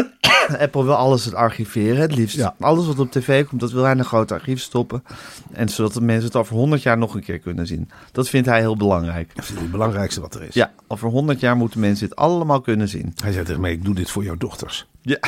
Apple 0.66 0.84
wil 0.84 0.96
alles 0.96 1.26
het 1.26 1.34
archiveren, 1.34 2.02
het 2.02 2.16
liefst. 2.16 2.36
Ja. 2.36 2.56
Alles 2.60 2.88
wat 2.88 3.00
op 3.00 3.12
tv 3.12 3.46
komt, 3.46 3.62
dat 3.62 3.72
wil 3.72 3.84
hij 3.84 3.92
in 3.92 4.00
een 4.00 4.06
groot 4.06 4.32
archief 4.32 4.62
stoppen. 4.62 5.04
En 5.52 5.70
zodat 5.70 5.94
de 5.94 6.02
mensen 6.02 6.26
het 6.26 6.36
over 6.36 6.56
100 6.56 6.82
jaar 6.82 6.98
nog 6.98 7.14
een 7.14 7.24
keer 7.24 7.40
kunnen 7.40 7.68
zien. 7.68 7.90
Dat 8.12 8.30
vindt 8.30 8.48
hij 8.48 8.60
heel 8.60 8.78
belangrijk. 8.78 9.36
dat 9.36 9.44
is 9.44 9.50
het 9.50 9.72
belangrijkste 9.72 10.22
wat 10.22 10.36
er 10.36 10.44
is. 10.44 10.54
Ja, 10.54 10.72
over 10.88 11.10
100 11.10 11.40
jaar 11.40 11.56
moeten 11.56 11.80
mensen 11.80 12.08
dit 12.08 12.18
allemaal 12.18 12.62
kunnen 12.62 12.88
zien. 12.88 13.14
Hij 13.24 13.32
zei 13.32 13.46
tegen 13.46 13.62
mij, 13.62 13.72
ik 13.72 13.86
doe 13.86 13.96
dit 13.96 14.12
voor 14.12 14.24
jouw 14.24 14.38
dochters. 14.38 14.88
Ja. 15.02 15.20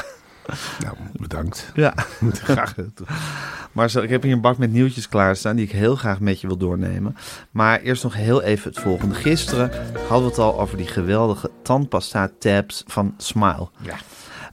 Nou, 0.83 0.95
bedankt. 1.14 1.71
Ja. 1.74 1.94
Graag. 2.33 2.76
Marcel, 3.71 4.04
ik 4.04 4.10
heb 4.10 4.24
hier 4.24 4.33
een 4.33 4.42
bak 4.42 4.57
met 4.57 4.71
nieuwtjes 4.71 5.10
klaarstaan 5.10 5.56
die 5.56 5.66
ik 5.66 5.71
heel 5.71 5.95
graag 5.95 6.19
met 6.19 6.42
je 6.42 6.48
wil 6.48 6.57
doornemen. 6.57 7.16
Maar 7.52 7.80
eerst 7.80 8.04
nog 8.04 8.14
heel 8.14 8.42
even 8.42 8.71
het 8.71 8.80
volgende. 8.80 9.16
Gisteren 9.16 9.71
hadden 10.07 10.21
we 10.21 10.33
het 10.36 10.38
al 10.38 10.60
over 10.60 10.78
die 10.78 10.88
geweldige 10.88 11.52
tandpasta 11.62 12.31
tabs 12.40 12.83
van 12.88 13.14
Smile. 13.18 13.69
Ja. 13.81 13.95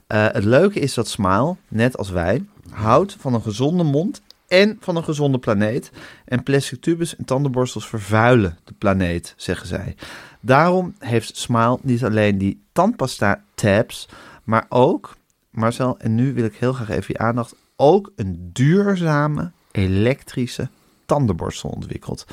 Eh, 0.07 0.33
het 0.33 0.43
leuke 0.43 0.79
is 0.79 0.93
dat 0.93 1.07
Smile, 1.07 1.55
net 1.67 1.97
als 1.97 2.09
wij, 2.09 2.45
houdt 2.69 3.15
van 3.19 3.33
een 3.33 3.41
gezonde 3.41 3.83
mond 3.83 4.21
en 4.47 4.77
van 4.79 4.95
een 4.95 5.03
gezonde 5.03 5.37
planeet. 5.37 5.91
En 6.25 6.43
plastic 6.43 6.81
tubes 6.81 7.15
en 7.15 7.25
tandenborstels 7.25 7.87
vervuilen 7.87 8.57
de 8.63 8.73
planeet, 8.77 9.33
zeggen 9.37 9.67
zij. 9.67 9.95
Daarom 10.39 10.95
heeft 10.99 11.37
Smile 11.37 11.77
niet 11.81 12.03
alleen 12.03 12.37
die 12.37 12.61
tandpasta 12.71 13.43
tabs, 13.55 14.07
maar 14.43 14.65
ook, 14.69 15.17
Marcel, 15.51 15.97
en 15.99 16.15
nu 16.15 16.33
wil 16.33 16.43
ik 16.45 16.55
heel 16.55 16.73
graag 16.73 16.89
even 16.89 17.05
je 17.07 17.17
aandacht, 17.17 17.55
ook 17.75 18.11
een 18.15 18.49
duurzame 18.53 19.51
elektrische 19.71 20.69
tandenborstel 21.05 21.69
ontwikkeld. 21.69 22.25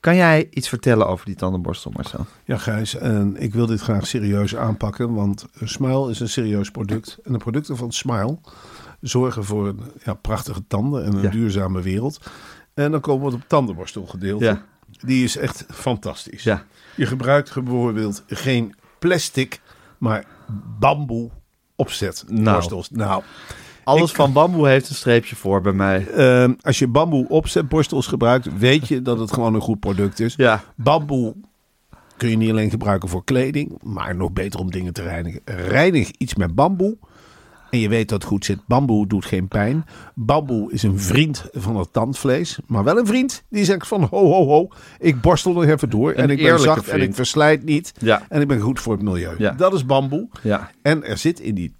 Kan 0.00 0.16
jij 0.16 0.46
iets 0.50 0.68
vertellen 0.68 1.06
over 1.06 1.26
die 1.26 1.34
tandenborstel, 1.34 1.90
Marcel? 1.94 2.26
Ja, 2.44 2.56
Gijs, 2.58 2.94
en 2.94 3.36
ik 3.38 3.54
wil 3.54 3.66
dit 3.66 3.80
graag 3.80 4.06
serieus 4.06 4.56
aanpakken, 4.56 5.14
want 5.14 5.46
Smile 5.64 6.10
is 6.10 6.20
een 6.20 6.28
serieus 6.28 6.70
product. 6.70 7.18
En 7.24 7.32
de 7.32 7.38
producten 7.38 7.76
van 7.76 7.92
Smile 7.92 8.38
zorgen 9.00 9.44
voor 9.44 9.68
een, 9.68 9.80
ja, 10.04 10.14
prachtige 10.14 10.66
tanden 10.66 11.04
en 11.04 11.12
een 11.12 11.22
Ja. 11.22 11.30
duurzame 11.30 11.82
wereld. 11.82 12.20
En 12.74 12.90
dan 12.90 13.00
komen 13.00 13.26
we 13.26 13.32
op 13.34 13.38
het 13.40 13.48
tandenborstelgedeelte. 13.48 14.44
Ja. 14.44 14.64
Die 14.90 15.24
is 15.24 15.36
echt 15.36 15.64
fantastisch. 15.70 16.42
Ja. 16.42 16.64
Je 16.96 17.06
gebruikt 17.06 17.54
bijvoorbeeld 17.54 18.22
geen 18.26 18.74
plastic, 18.98 19.60
maar 19.98 20.24
bamboe 20.78 21.30
opzetborstels. 21.78 22.90
Nou, 22.90 23.22
Alles 23.84 24.12
van 24.12 24.32
bamboe 24.32 24.68
heeft 24.68 24.88
een 24.88 24.94
streepje 24.94 25.36
voor 25.36 25.60
bij 25.60 25.72
mij. 25.72 26.06
ehm, 26.08 26.52
als 26.60 26.78
je 26.78 26.88
bamboe 26.88 27.28
opzetborstels 27.28 28.06
gebruikt, 28.06 28.58
weet 28.58 28.88
je 28.88 29.02
dat 29.02 29.18
het 29.18 29.32
gewoon 29.32 29.54
een 29.54 29.60
goed 29.60 29.80
product 29.80 30.20
is. 30.20 30.34
Ja, 30.36 30.62
Bamboe 30.76 31.34
kun 32.16 32.28
je 32.30 32.36
niet 32.36 32.50
alleen 32.50 32.70
gebruiken 32.70 33.08
voor 33.08 33.24
kleding, 33.24 33.78
maar 33.82 34.16
nog 34.16 34.32
beter 34.32 34.60
om 34.60 34.70
dingen 34.70 34.92
te 34.92 35.02
reinigen. 35.02 35.40
Reinig 35.44 36.10
iets 36.10 36.34
met 36.34 36.54
bamboe. 36.54 36.96
En 37.70 37.78
je 37.78 37.88
weet 37.88 38.08
dat 38.08 38.20
het 38.22 38.30
goed 38.30 38.44
zit. 38.44 38.58
Bamboe 38.66 39.06
doet 39.06 39.24
geen 39.24 39.48
pijn. 39.48 39.84
Bamboe 40.14 40.72
is 40.72 40.82
een 40.82 40.98
vriend 40.98 41.44
van 41.52 41.76
het 41.76 41.92
tandvlees. 41.92 42.58
Maar 42.66 42.84
wel 42.84 42.98
een 42.98 43.06
vriend 43.06 43.42
die 43.50 43.64
zegt 43.64 43.88
van 43.88 44.02
ho 44.02 44.26
ho 44.26 44.46
ho. 44.46 44.68
Ik 44.98 45.20
borstel 45.20 45.52
nog 45.52 45.64
even 45.64 45.90
door. 45.90 46.12
en 46.12 46.30
ik 46.30 46.42
ben 46.42 46.60
zacht 46.60 46.88
en 46.88 47.00
ik 47.00 47.14
verslijt 47.14 47.64
niet. 47.64 47.92
Ja. 48.00 48.22
En 48.28 48.40
ik 48.40 48.48
ben 48.48 48.60
goed 48.60 48.80
voor 48.80 48.92
het 48.92 49.02
milieu. 49.02 49.34
Ja. 49.38 49.50
Dat 49.50 49.74
is 49.74 49.86
bamboe. 49.86 50.28
Ja. 50.42 50.70
En 50.82 51.04
er 51.04 51.18
zit 51.18 51.40
in 51.40 51.54
die 51.54 51.74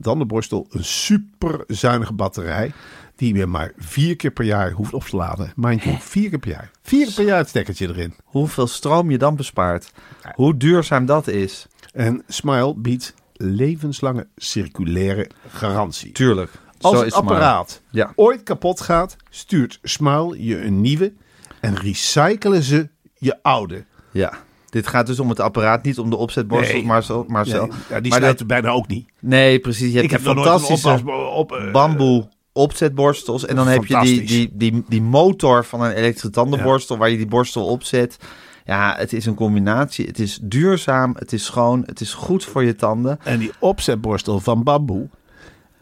tandenborstel 0.00 0.66
een 0.70 0.84
super 0.84 1.64
zuinige 1.66 2.12
batterij. 2.12 2.72
Die 3.16 3.34
je 3.34 3.46
maar 3.46 3.72
vier 3.76 4.16
keer 4.16 4.30
per 4.30 4.44
jaar 4.44 4.70
hoeft 4.70 4.92
op 4.92 5.04
te 5.04 5.16
laden. 5.16 5.52
Mind 5.56 5.82
you, 5.82 5.96
vier 6.00 6.28
keer 6.28 6.38
per 6.38 6.50
jaar. 6.50 6.70
Vier 6.82 7.04
keer 7.04 7.14
per 7.14 7.24
jaar 7.24 7.38
het 7.38 7.48
stekkertje 7.48 7.88
erin. 7.88 8.14
Hoeveel 8.24 8.66
stroom 8.66 9.10
je 9.10 9.18
dan 9.18 9.36
bespaart. 9.36 9.92
Hoe 10.34 10.56
duurzaam 10.56 11.06
dat 11.06 11.26
is. 11.26 11.66
En 11.92 12.22
Smile 12.26 12.74
biedt 12.76 13.14
levenslange 13.38 14.26
circulaire 14.36 15.30
garantie. 15.48 16.12
Tuurlijk. 16.12 16.50
Als 16.80 17.00
het 17.00 17.10
maar. 17.10 17.20
apparaat 17.20 17.80
Ja. 17.90 18.12
ooit 18.14 18.42
kapot 18.42 18.80
gaat, 18.80 19.16
stuurt 19.30 19.78
Smile 19.82 20.44
je 20.44 20.64
een 20.64 20.80
nieuwe 20.80 21.12
en 21.60 21.76
recyclen 21.76 22.62
ze 22.62 22.88
je 23.14 23.42
oude. 23.42 23.84
Ja. 24.10 24.32
Dit 24.70 24.86
gaat 24.86 25.06
dus 25.06 25.20
om 25.20 25.28
het 25.28 25.40
apparaat, 25.40 25.82
niet 25.82 25.98
om 25.98 26.10
de 26.10 26.16
opzetborstel, 26.16 26.76
Nee. 26.76 26.84
maar 26.84 27.04
zo. 27.04 27.24
Maar 27.28 27.46
zo. 27.46 27.66
Ja, 27.66 27.68
ja, 27.88 28.00
die 28.00 28.10
maar 28.10 28.20
dat, 28.20 28.46
bijna 28.46 28.68
ook 28.68 28.86
niet. 28.86 29.08
nee, 29.20 29.58
precies. 29.58 29.92
Je 29.92 29.92
hebt 29.92 30.04
Ik 30.04 30.10
heb 30.10 30.20
die 30.20 30.28
nog 30.28 30.44
nooit 30.44 30.48
een 30.48 30.60
fantastische 30.60 31.10
op, 31.30 31.52
eh, 31.52 31.72
bamboe 31.72 32.28
opzetborstels. 32.52 33.46
En 33.46 33.56
dan 33.56 33.68
heb 33.68 33.84
je 33.84 34.00
die, 34.00 34.24
die, 34.24 34.50
die, 34.52 34.84
die 34.88 35.02
motor 35.02 35.64
van 35.64 35.82
een 35.82 35.92
elektrische 35.92 36.30
tandenborstel 36.30 36.96
waar 36.96 37.10
je 37.10 37.16
die 37.16 37.26
borstel 37.26 37.66
op 37.66 37.82
zet. 37.82 38.18
Ja, 38.66 38.94
het 38.98 39.12
is 39.12 39.26
een 39.26 39.34
combinatie. 39.34 40.06
Het 40.06 40.18
is 40.18 40.38
duurzaam, 40.42 41.14
het 41.18 41.32
is 41.32 41.44
schoon, 41.44 41.82
het 41.86 42.00
is 42.00 42.14
goed 42.14 42.44
voor 42.44 42.64
je 42.64 42.74
tanden. 42.74 43.18
En 43.24 43.38
die 43.38 43.52
opzetborstel 43.58 44.40
van 44.40 44.62
bamboe, 44.62 45.08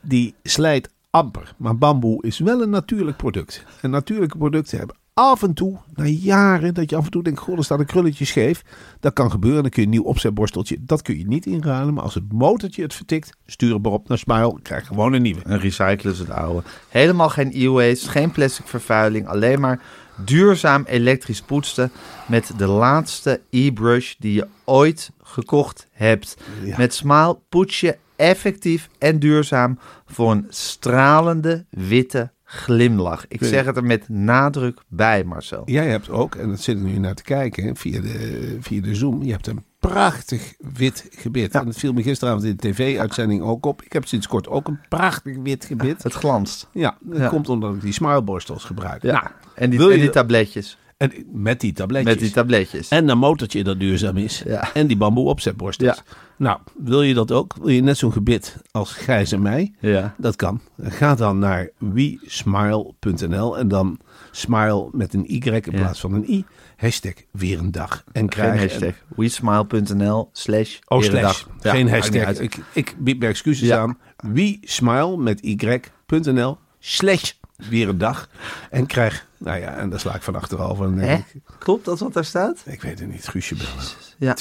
die 0.00 0.34
slijt 0.42 0.88
amper. 1.10 1.54
Maar 1.56 1.78
bamboe 1.78 2.22
is 2.22 2.38
wel 2.38 2.62
een 2.62 2.70
natuurlijk 2.70 3.16
product. 3.16 3.64
En 3.80 3.90
natuurlijke 3.90 4.38
producten 4.38 4.78
hebben 4.78 4.96
af 5.14 5.42
en 5.42 5.54
toe, 5.54 5.76
na 5.94 6.04
jaren, 6.04 6.74
dat 6.74 6.90
je 6.90 6.96
af 6.96 7.04
en 7.04 7.10
toe 7.10 7.22
denkt, 7.22 7.40
goh, 7.40 7.58
er 7.58 7.64
staat 7.64 7.78
een 7.78 7.86
krulletje 7.86 8.24
scheef. 8.24 8.64
Dat 9.00 9.12
kan 9.12 9.30
gebeuren, 9.30 9.62
dan 9.62 9.70
kun 9.70 9.82
je 9.82 9.88
een 9.88 9.94
nieuw 9.94 10.04
opzetborsteltje, 10.04 10.76
dat 10.80 11.02
kun 11.02 11.18
je 11.18 11.26
niet 11.26 11.46
inruilen. 11.46 11.94
Maar 11.94 12.02
als 12.02 12.14
het 12.14 12.32
motortje 12.32 12.82
het 12.82 12.94
vertikt, 12.94 13.36
stuur 13.46 13.72
hem 13.72 13.80
maar 13.82 13.92
op 13.92 14.08
naar 14.08 14.18
Smile, 14.18 14.58
krijg 14.62 14.86
gewoon 14.86 15.12
een 15.12 15.22
nieuwe. 15.22 15.42
En 15.42 15.58
recyclen 15.58 16.14
ze 16.14 16.22
het 16.22 16.30
oude. 16.30 16.62
Helemaal 16.88 17.28
geen 17.28 17.50
e-waste, 17.52 18.10
geen 18.10 18.30
plastic 18.30 18.66
vervuiling. 18.66 19.28
Alleen 19.28 19.60
maar 19.60 19.80
duurzaam 20.16 20.84
elektrisch 20.86 21.42
poetsen 21.42 21.90
met 22.28 22.50
de 22.56 22.66
laatste 22.66 23.40
e-brush 23.50 24.14
die 24.18 24.32
je 24.32 24.46
ooit 24.64 25.10
gekocht 25.22 25.88
hebt. 25.92 26.36
Ja. 26.64 26.76
Met 26.76 26.94
Smile 26.94 27.38
poets 27.48 27.80
je 27.80 27.96
effectief 28.16 28.88
en 28.98 29.18
duurzaam 29.18 29.78
voor 30.06 30.30
een 30.30 30.46
stralende 30.48 31.64
witte 31.70 32.32
glimlach. 32.44 33.24
Ik 33.28 33.44
zeg 33.44 33.64
het 33.64 33.76
er 33.76 33.84
met 33.84 34.08
nadruk 34.08 34.80
bij, 34.88 35.24
Marcel. 35.24 35.62
Jij 35.64 35.88
hebt 35.88 36.10
ook, 36.10 36.34
en 36.34 36.48
dat 36.48 36.60
zit 36.60 36.76
er 36.76 36.84
nu 36.84 36.98
naar 36.98 37.14
te 37.14 37.22
kijken 37.22 37.76
via 37.76 38.00
de, 38.00 38.56
via 38.60 38.80
de 38.82 38.94
Zoom, 38.94 39.22
je 39.22 39.30
hebt 39.30 39.46
een 39.46 39.64
prachtig 39.88 40.54
wit 40.74 41.06
gebit. 41.10 41.52
Ja. 41.52 41.60
En 41.60 41.66
dat 41.66 41.76
viel 41.76 41.92
me 41.92 42.02
gisteravond 42.02 42.44
in 42.44 42.56
de 42.56 42.70
tv-uitzending 42.70 43.42
ook 43.42 43.66
op. 43.66 43.82
Ik 43.82 43.92
heb 43.92 44.06
sinds 44.06 44.26
kort 44.26 44.48
ook 44.48 44.68
een 44.68 44.78
prachtig 44.88 45.36
wit 45.42 45.64
gebit. 45.64 46.02
Het 46.06 46.12
glanst. 46.12 46.68
Ja, 46.72 46.96
dat 47.00 47.18
Ja. 47.18 47.28
komt 47.28 47.48
omdat 47.48 47.74
ik 47.74 47.80
die 47.80 47.92
smileborstels 47.92 48.64
gebruik. 48.64 49.02
Ja. 49.02 49.12
Nou, 49.12 49.26
en 49.54 49.70
die, 49.70 49.80
je 49.82 49.92
en 49.92 50.00
die 50.00 50.10
tabletjes. 50.10 50.78
En 50.96 51.12
met 51.32 51.60
die 51.60 51.72
tabletjes. 51.72 52.12
Met 52.12 52.22
die 52.22 52.30
tabletjes. 52.30 52.88
en 52.88 53.08
een 53.08 53.18
motortje 53.18 53.64
dat 53.64 53.80
duurzaam 53.80 54.16
is. 54.16 54.42
Ja. 54.46 54.72
En 54.74 54.86
die 54.86 54.96
bamboe 54.96 55.28
opzetborstels. 55.28 55.96
Ja. 55.96 56.02
Nou, 56.36 56.58
wil 56.78 57.02
je 57.02 57.14
dat 57.14 57.32
ook? 57.32 57.54
Wil 57.58 57.68
je 57.68 57.82
net 57.82 57.96
zo'n 57.98 58.12
gebit 58.12 58.56
als 58.70 58.92
Gijs 58.92 59.32
en 59.32 59.42
mij? 59.42 59.74
Ja. 59.80 60.14
Dat 60.18 60.36
kan. 60.36 60.60
Ga 60.82 61.14
dan 61.14 61.38
naar 61.38 61.70
wesmile.nl 61.78 63.58
en 63.58 63.68
dan 63.68 63.98
smile 64.30 64.88
met 64.92 65.14
een 65.14 65.24
y 65.26 65.38
in 65.44 65.60
plaats 65.72 66.00
van 66.00 66.12
een 66.12 66.30
i. 66.30 66.44
Hashtag 66.76 67.12
weer 67.30 67.58
een 67.58 67.70
dag. 67.70 68.04
En 68.06 68.12
Geen 68.20 68.28
krijg 68.28 68.60
hashtag. 68.60 68.94
WeSmile.nl 69.16 70.28
slash 70.32 70.78
Oh, 70.88 71.00
weer 71.00 71.14
een 71.14 71.18
slash. 71.18 71.44
dag. 71.60 71.74
Geen 71.74 71.88
hashtag. 71.88 72.38
Ik, 72.38 72.56
ik 72.72 72.94
bied 72.98 73.18
mijn 73.18 73.30
excuses 73.30 73.70
aan. 73.70 73.98
WeSmile 74.16 75.16
met 75.16 75.40
y.nl 75.42 76.58
slash 76.78 77.32
weer 77.56 77.88
een 77.88 77.98
dag. 77.98 78.28
En 78.70 78.86
krijg, 78.86 79.26
nou 79.38 79.60
ja, 79.60 79.74
en 79.76 79.90
daar 79.90 80.00
sla 80.00 80.14
ik 80.14 80.22
van 80.22 80.34
achterover. 80.34 80.86
En 80.86 80.96
denk 80.96 81.24
ik, 81.34 81.40
Klopt 81.58 81.84
dat 81.84 81.98
wat 81.98 82.12
daar 82.12 82.24
staat? 82.24 82.62
ik 82.66 82.82
weet 82.82 82.98
het 82.98 83.08
niet, 83.10 83.28
Guusje 83.28 83.54
bellen. 83.54 83.84
Ja. 84.18 84.36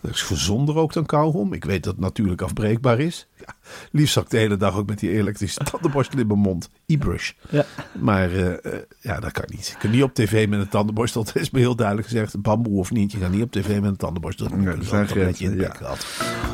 Dat 0.00 0.10
is 0.10 0.22
gezonder 0.22 0.76
ook 0.76 0.92
dan 0.92 1.06
kauwgom. 1.06 1.52
Ik 1.52 1.64
weet 1.64 1.82
dat 1.84 1.92
het 1.92 2.02
natuurlijk 2.02 2.42
afbreekbaar 2.42 2.98
is. 3.00 3.26
Ja, 3.48 3.54
liefst 3.92 4.12
zat 4.12 4.24
ik 4.24 4.30
de 4.30 4.36
hele 4.36 4.56
dag 4.56 4.76
ook 4.76 4.86
met 4.88 4.98
die 4.98 5.10
elektrische 5.10 5.64
tandenborstel 5.64 6.18
in 6.18 6.26
mijn 6.26 6.38
mond. 6.38 6.70
E-brush. 6.86 7.32
Ja. 7.50 7.64
Maar 8.00 8.32
eh, 8.32 8.52
eh, 8.52 8.80
ja, 9.00 9.20
dat 9.20 9.32
kan 9.32 9.44
niet. 9.46 9.66
Je 9.66 9.74
kunt 9.78 9.92
niet 9.92 10.02
op 10.02 10.14
tv 10.14 10.48
met 10.48 10.60
een 10.60 10.68
tandenborstel. 10.68 11.22
Het 11.24 11.36
is 11.36 11.50
me 11.50 11.58
heel 11.58 11.76
duidelijk 11.76 12.08
gezegd. 12.08 12.40
Bamboe 12.42 12.78
of 12.78 12.90
niet. 12.90 13.12
Je 13.12 13.18
gaat 13.18 13.30
niet 13.30 13.42
op 13.42 13.52
tv 13.52 13.68
met 13.80 13.90
een 13.90 13.96
tandenborstel. 13.96 14.48
Nee, 14.48 14.76
zijn 14.82 15.06
tabletje 15.06 15.44
in 15.44 15.50
de 15.50 15.56
grenzen, 15.56 15.76
gehad. 15.76 16.06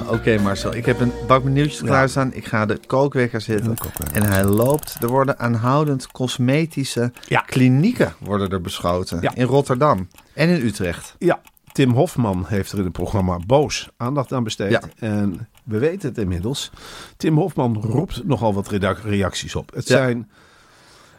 Oké 0.08 0.38
Marcel, 0.38 0.74
ik 0.74 0.86
heb 0.86 1.00
een 1.00 1.12
bak 1.26 1.44
met 1.44 1.52
nieuwtjes 1.52 1.80
Ja. 1.80 1.86
klaarstaan. 1.86 2.32
Ik 2.32 2.44
ga 2.46 2.66
de 2.66 2.80
kookwekker 2.86 3.40
zitten. 3.40 3.70
De 3.74 3.80
kookwekker. 3.82 4.22
En 4.22 4.28
hij 4.28 4.44
loopt. 4.44 4.96
Er 5.00 5.08
worden 5.08 5.38
aanhoudend 5.38 6.06
cosmetische 6.06 7.12
Ja. 7.28 7.40
klinieken 7.40 8.14
worden 8.18 8.48
er 8.50 8.60
beschoten. 8.60 9.18
Ja. 9.20 9.34
In 9.34 9.46
Rotterdam 9.46 10.08
en 10.34 10.48
in 10.48 10.66
Utrecht. 10.66 11.14
Ja, 11.18 11.40
Tim 11.72 11.90
Hofman 11.92 12.44
heeft 12.48 12.72
er 12.72 12.78
in 12.78 12.84
het 12.84 12.92
programma 12.92 13.38
Boos 13.46 13.88
aandacht 13.96 14.32
aan 14.32 14.44
besteed. 14.44 14.70
Ja. 14.70 14.80
En 14.98 15.48
we 15.64 15.78
weten 15.78 16.08
het 16.08 16.18
inmiddels. 16.18 16.70
Tim 17.16 17.36
Hofman 17.36 17.80
roept 17.82 18.24
nogal 18.26 18.54
wat 18.54 18.68
reacties 19.04 19.54
op. 19.54 19.70
Het, 19.74 19.88
Ja. 19.88 19.96
zijn, 19.96 20.28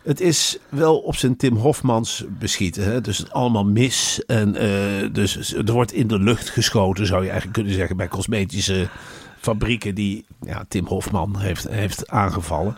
het 0.04 0.22
is 0.22 0.58
wel 0.70 0.98
op 0.98 1.16
zijn 1.16 1.36
Tim 1.38 1.56
Hofmans 1.56 2.24
beschieten. 2.40 2.84
Hè? 2.84 3.02
Dus 3.02 3.32
allemaal 3.32 3.66
mis. 3.66 4.26
En 4.26 4.56
eh, 4.56 5.14
dus 5.14 5.54
er 5.54 5.72
wordt 5.72 5.94
in 5.94 6.08
de 6.08 6.20
lucht 6.20 6.50
geschoten, 6.50 7.06
zou 7.06 7.20
je 7.22 7.30
eigenlijk 7.30 7.58
kunnen 7.58 7.74
zeggen, 7.74 7.98
bij 7.98 8.08
cosmetische 8.08 8.88
fabrieken 9.40 9.96
die 9.96 10.26
ja, 10.42 10.66
Tim 10.68 10.86
Hofman 10.86 11.40
heeft, 11.40 11.68
heeft 11.70 12.10
aangevallen. 12.10 12.76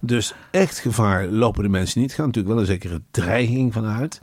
Dus 0.00 0.34
echt 0.50 0.78
gevaar 0.78 1.26
lopen 1.26 1.62
de 1.62 1.68
mensen 1.68 2.00
niet. 2.00 2.14
Gaat 2.14 2.26
natuurlijk 2.26 2.54
wel 2.54 2.62
een 2.62 2.70
zekere 2.70 3.00
dreiging 3.10 3.72
vanuit. 3.72 4.20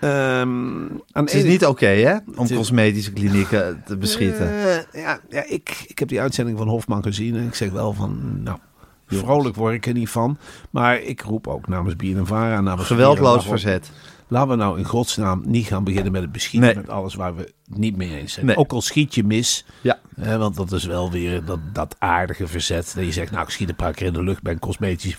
Ehm, 0.00 0.82
Het 1.12 1.32
is 1.34 1.40
ene- 1.42 1.48
niet 1.50 1.66
oké 1.66 1.86
hè, 1.86 2.16
om 2.36 2.44
is- 2.44 2.54
cosmetische 2.54 3.12
klinieken 3.12 3.82
te 3.86 3.96
beschieten. 3.96 4.48
eh, 4.50 5.02
ja, 5.02 5.20
ja 5.28 5.44
ik, 5.46 5.84
ik 5.86 5.98
heb 5.98 6.08
die 6.08 6.20
uitzending 6.20 6.58
van 6.58 6.68
Hofman 6.68 7.02
gezien 7.02 7.36
en 7.36 7.46
ik 7.46 7.54
zeg 7.54 7.70
wel 7.70 7.92
van, 7.92 8.42
nou, 8.42 8.58
vrolijk 9.06 9.56
word 9.56 9.74
ik 9.74 9.86
er 9.86 9.92
niet 9.92 10.08
van. 10.08 10.38
Maar 10.70 11.00
ik 11.00 11.20
roep 11.22 11.46
ook 11.46 11.68
namens 11.68 11.96
Bien 11.96 12.16
en 12.16 12.26
Vara, 12.26 12.60
namens 12.60 12.86
Geweldloos 12.86 13.46
verzet. 13.46 13.90
Laten 14.28 14.48
we 14.50 14.56
nou 14.56 14.78
in 14.78 14.84
godsnaam 14.84 15.42
niet 15.46 15.66
gaan 15.66 15.84
beginnen 15.84 16.12
met 16.12 16.22
het 16.22 16.32
beschieten 16.32 16.68
Nee. 16.68 16.76
met 16.76 16.88
alles 16.88 17.14
waar 17.14 17.34
we 17.36 17.40
het 17.40 17.78
niet 17.78 17.96
mee 17.96 18.16
eens 18.16 18.32
zijn. 18.32 18.46
Nee. 18.46 18.56
Ook 18.56 18.72
al 18.72 18.80
schiet 18.80 19.14
je 19.14 19.24
mis, 19.24 19.64
Ja. 19.80 19.98
hè, 20.20 20.38
want 20.38 20.56
dat 20.56 20.72
is 20.72 20.84
wel 20.84 21.10
weer 21.10 21.44
dat, 21.44 21.58
dat 21.72 21.96
aardige 21.98 22.46
verzet. 22.46 22.92
Dat 22.96 23.04
je 23.04 23.12
zegt, 23.12 23.30
nou 23.30 23.44
ik 23.44 23.50
schiet 23.50 23.68
een 23.68 23.76
paar 23.76 23.92
keer 23.92 24.06
in 24.06 24.12
de 24.12 24.22
lucht 24.22 24.42
bij 24.42 24.52
een 24.52 24.58
cosmetisch... 24.58 25.16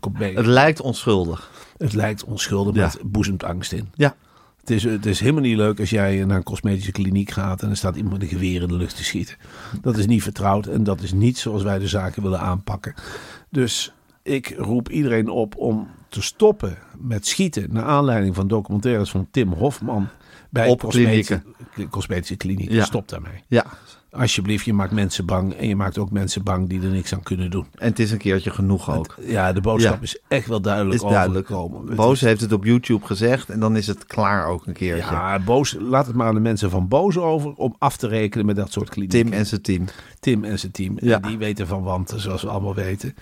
cosme- 0.00 0.32
Het 0.34 0.46
lijkt 0.46 0.80
onschuldig. 0.80 1.50
het 1.78 1.92
lijkt 1.92 2.24
onschuldig, 2.24 2.74
maar 2.74 2.82
Ja. 2.84 2.90
het 2.90 3.12
boezemt 3.12 3.44
angst 3.44 3.72
in. 3.72 3.88
Ja. 3.94 4.14
Het 4.60 4.70
is, 4.70 4.82
het 4.82 5.06
is 5.06 5.20
helemaal 5.20 5.42
niet 5.42 5.56
leuk 5.56 5.80
als 5.80 5.90
jij 5.90 6.24
naar 6.24 6.36
een 6.36 6.42
cosmetische 6.42 6.92
kliniek 6.92 7.30
gaat 7.30 7.62
en 7.62 7.70
er 7.70 7.76
staat 7.76 7.96
iemand 7.96 8.12
met 8.14 8.22
een 8.22 8.28
geweer 8.28 8.62
in 8.62 8.68
de 8.68 8.76
lucht 8.76 8.96
te 8.96 9.04
schieten. 9.04 9.36
Dat 9.82 9.96
is 9.96 10.06
niet 10.06 10.22
vertrouwd 10.22 10.66
en 10.66 10.84
dat 10.84 11.00
is 11.00 11.12
niet 11.12 11.38
zoals 11.38 11.62
wij 11.62 11.78
de 11.78 11.88
zaken 11.88 12.22
willen 12.22 12.40
aanpakken. 12.40 12.94
Dus 13.50 13.92
ik 14.22 14.54
roep 14.56 14.88
iedereen 14.88 15.28
op 15.28 15.56
om 15.56 15.88
te 16.08 16.22
stoppen 16.22 16.78
met 16.98 17.26
schieten. 17.26 17.66
Naar 17.72 17.84
aanleiding 17.84 18.34
van 18.34 18.48
documentaires 18.48 19.10
van 19.10 19.28
Tim 19.30 19.52
Hofman 19.52 20.08
bij 20.50 20.68
Op 20.68 20.80
cosmetische, 20.80 21.42
cosmetische 21.90 22.36
klinieken. 22.36 22.74
Ja. 22.74 22.84
Stop 22.84 23.08
daarmee. 23.08 23.44
Ja. 23.46 23.66
Alsjeblieft, 24.10 24.64
je 24.64 24.72
maakt 24.72 24.92
mensen 24.92 25.26
bang 25.26 25.54
en 25.54 25.68
je 25.68 25.76
maakt 25.76 25.98
ook 25.98 26.10
mensen 26.10 26.42
bang 26.42 26.68
die 26.68 26.82
er 26.82 26.88
niks 26.88 27.12
aan 27.14 27.22
kunnen 27.22 27.50
doen. 27.50 27.66
En 27.78 27.88
het 27.88 27.98
is 27.98 28.10
een 28.10 28.18
keertje 28.18 28.50
genoeg 28.50 28.96
ook. 28.96 29.16
Ja, 29.20 29.52
de 29.52 29.60
boodschap 29.60 29.94
Ja. 29.94 30.02
is 30.02 30.18
echt 30.28 30.46
wel 30.46 30.60
duidelijk 30.60 31.02
Is 31.02 31.10
duidelijk. 31.10 31.48
Boos 31.96 32.20
heeft 32.20 32.40
het 32.40 32.52
op 32.52 32.64
YouTube 32.64 33.06
gezegd 33.06 33.50
en 33.50 33.60
dan 33.60 33.76
is 33.76 33.86
het 33.86 34.06
klaar 34.06 34.46
ook 34.46 34.66
een 34.66 34.72
keertje. 34.72 35.10
Ja, 35.10 35.38
boos, 35.38 35.76
laat 35.78 36.06
het 36.06 36.16
maar 36.16 36.26
aan 36.26 36.34
de 36.34 36.40
mensen 36.40 36.70
van 36.70 36.88
Boos 36.88 37.16
over 37.16 37.52
om 37.52 37.74
af 37.78 37.96
te 37.96 38.08
rekenen 38.08 38.46
met 38.46 38.56
dat 38.56 38.72
soort 38.72 38.88
klinieken. 38.88 39.22
Tim 39.22 39.32
en 39.32 39.46
zijn 39.46 39.62
team. 39.62 39.84
Tim 40.20 40.44
en 40.44 40.58
zijn 40.58 40.72
team. 40.72 40.96
Ja. 41.00 41.20
En 41.20 41.28
die 41.28 41.38
weten 41.38 41.66
van 41.66 41.82
wanten, 41.82 42.20
zoals 42.20 42.42
we 42.42 42.48
allemaal 42.48 42.74
weten. 42.74 43.14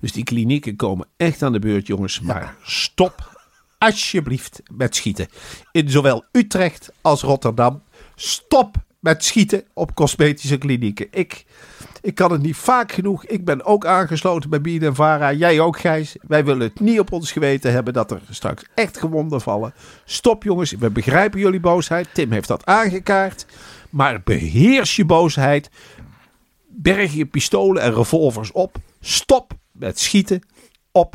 Dus 0.00 0.12
die 0.12 0.24
klinieken 0.24 0.76
komen 0.76 1.06
echt 1.16 1.42
aan 1.42 1.52
de 1.52 1.58
beurt, 1.58 1.86
jongens. 1.86 2.20
Maar 2.20 2.54
stop 2.62 3.44
alsjeblieft 3.78 4.62
met 4.76 4.96
schieten. 4.96 5.26
In 5.72 5.90
zowel 5.90 6.24
Utrecht 6.32 6.92
als 7.00 7.22
Rotterdam. 7.22 7.82
Stop 8.14 8.76
met 9.06 9.24
schieten 9.24 9.64
op 9.74 9.94
cosmetische 9.94 10.58
klinieken. 10.58 11.06
Ik, 11.10 11.44
ik 12.00 12.14
kan 12.14 12.32
het 12.32 12.42
niet 12.42 12.56
vaak 12.56 12.92
genoeg. 12.92 13.24
Ik 13.24 13.44
ben 13.44 13.64
ook 13.64 13.86
aangesloten 13.86 14.50
bij 14.50 14.60
Bien 14.60 14.82
en 14.82 14.94
Vara. 14.94 15.32
Jij 15.32 15.60
ook, 15.60 15.78
Gijs. 15.78 16.16
Wij 16.22 16.44
willen 16.44 16.62
het 16.62 16.80
niet 16.80 17.00
op 17.00 17.12
ons 17.12 17.32
geweten 17.32 17.72
hebben 17.72 17.92
dat 17.92 18.10
er 18.10 18.20
straks 18.30 18.64
echt 18.74 18.98
gewonden 18.98 19.40
vallen. 19.40 19.74
Stop, 20.04 20.42
jongens. 20.42 20.72
We 20.72 20.90
begrijpen 20.90 21.40
jullie 21.40 21.60
boosheid. 21.60 22.08
Tim 22.12 22.32
heeft 22.32 22.48
dat 22.48 22.64
aangekaart. 22.64 23.46
Maar 23.90 24.22
beheers 24.24 24.96
je 24.96 25.04
boosheid. 25.04 25.70
Berg 26.66 27.12
je 27.12 27.26
pistolen 27.26 27.82
en 27.82 27.94
revolvers 27.94 28.52
op. 28.52 28.76
Stop 29.00 29.52
met 29.72 29.98
schieten 29.98 30.40
op 30.92 31.14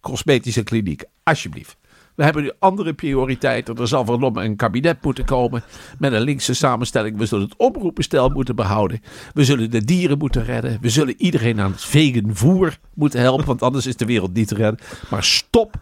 cosmetische 0.00 0.62
klinieken. 0.62 1.08
Alsjeblieft. 1.22 1.76
We 2.18 2.24
hebben 2.24 2.42
nu 2.42 2.52
andere 2.58 2.92
prioriteiten. 2.92 3.76
Er 3.76 3.88
zal 3.88 4.04
van 4.04 4.36
een 4.36 4.56
kabinet 4.56 5.02
moeten 5.02 5.24
komen 5.24 5.62
met 5.98 6.12
een 6.12 6.20
linkse 6.20 6.54
samenstelling. 6.54 7.18
We 7.18 7.26
zullen 7.26 7.44
het 7.44 7.56
omroepenstel 7.56 8.28
moeten 8.28 8.56
behouden. 8.56 9.02
We 9.34 9.44
zullen 9.44 9.70
de 9.70 9.84
dieren 9.84 10.18
moeten 10.18 10.44
redden. 10.44 10.78
We 10.80 10.88
zullen 10.88 11.14
iedereen 11.18 11.60
aan 11.60 11.70
het 11.70 11.84
vegan 11.84 12.36
voer 12.36 12.78
moeten 12.94 13.20
helpen, 13.20 13.46
want 13.46 13.62
anders 13.62 13.86
is 13.86 13.96
de 13.96 14.04
wereld 14.04 14.34
niet 14.34 14.48
te 14.48 14.54
redden. 14.54 14.86
Maar 15.10 15.24
stop 15.24 15.74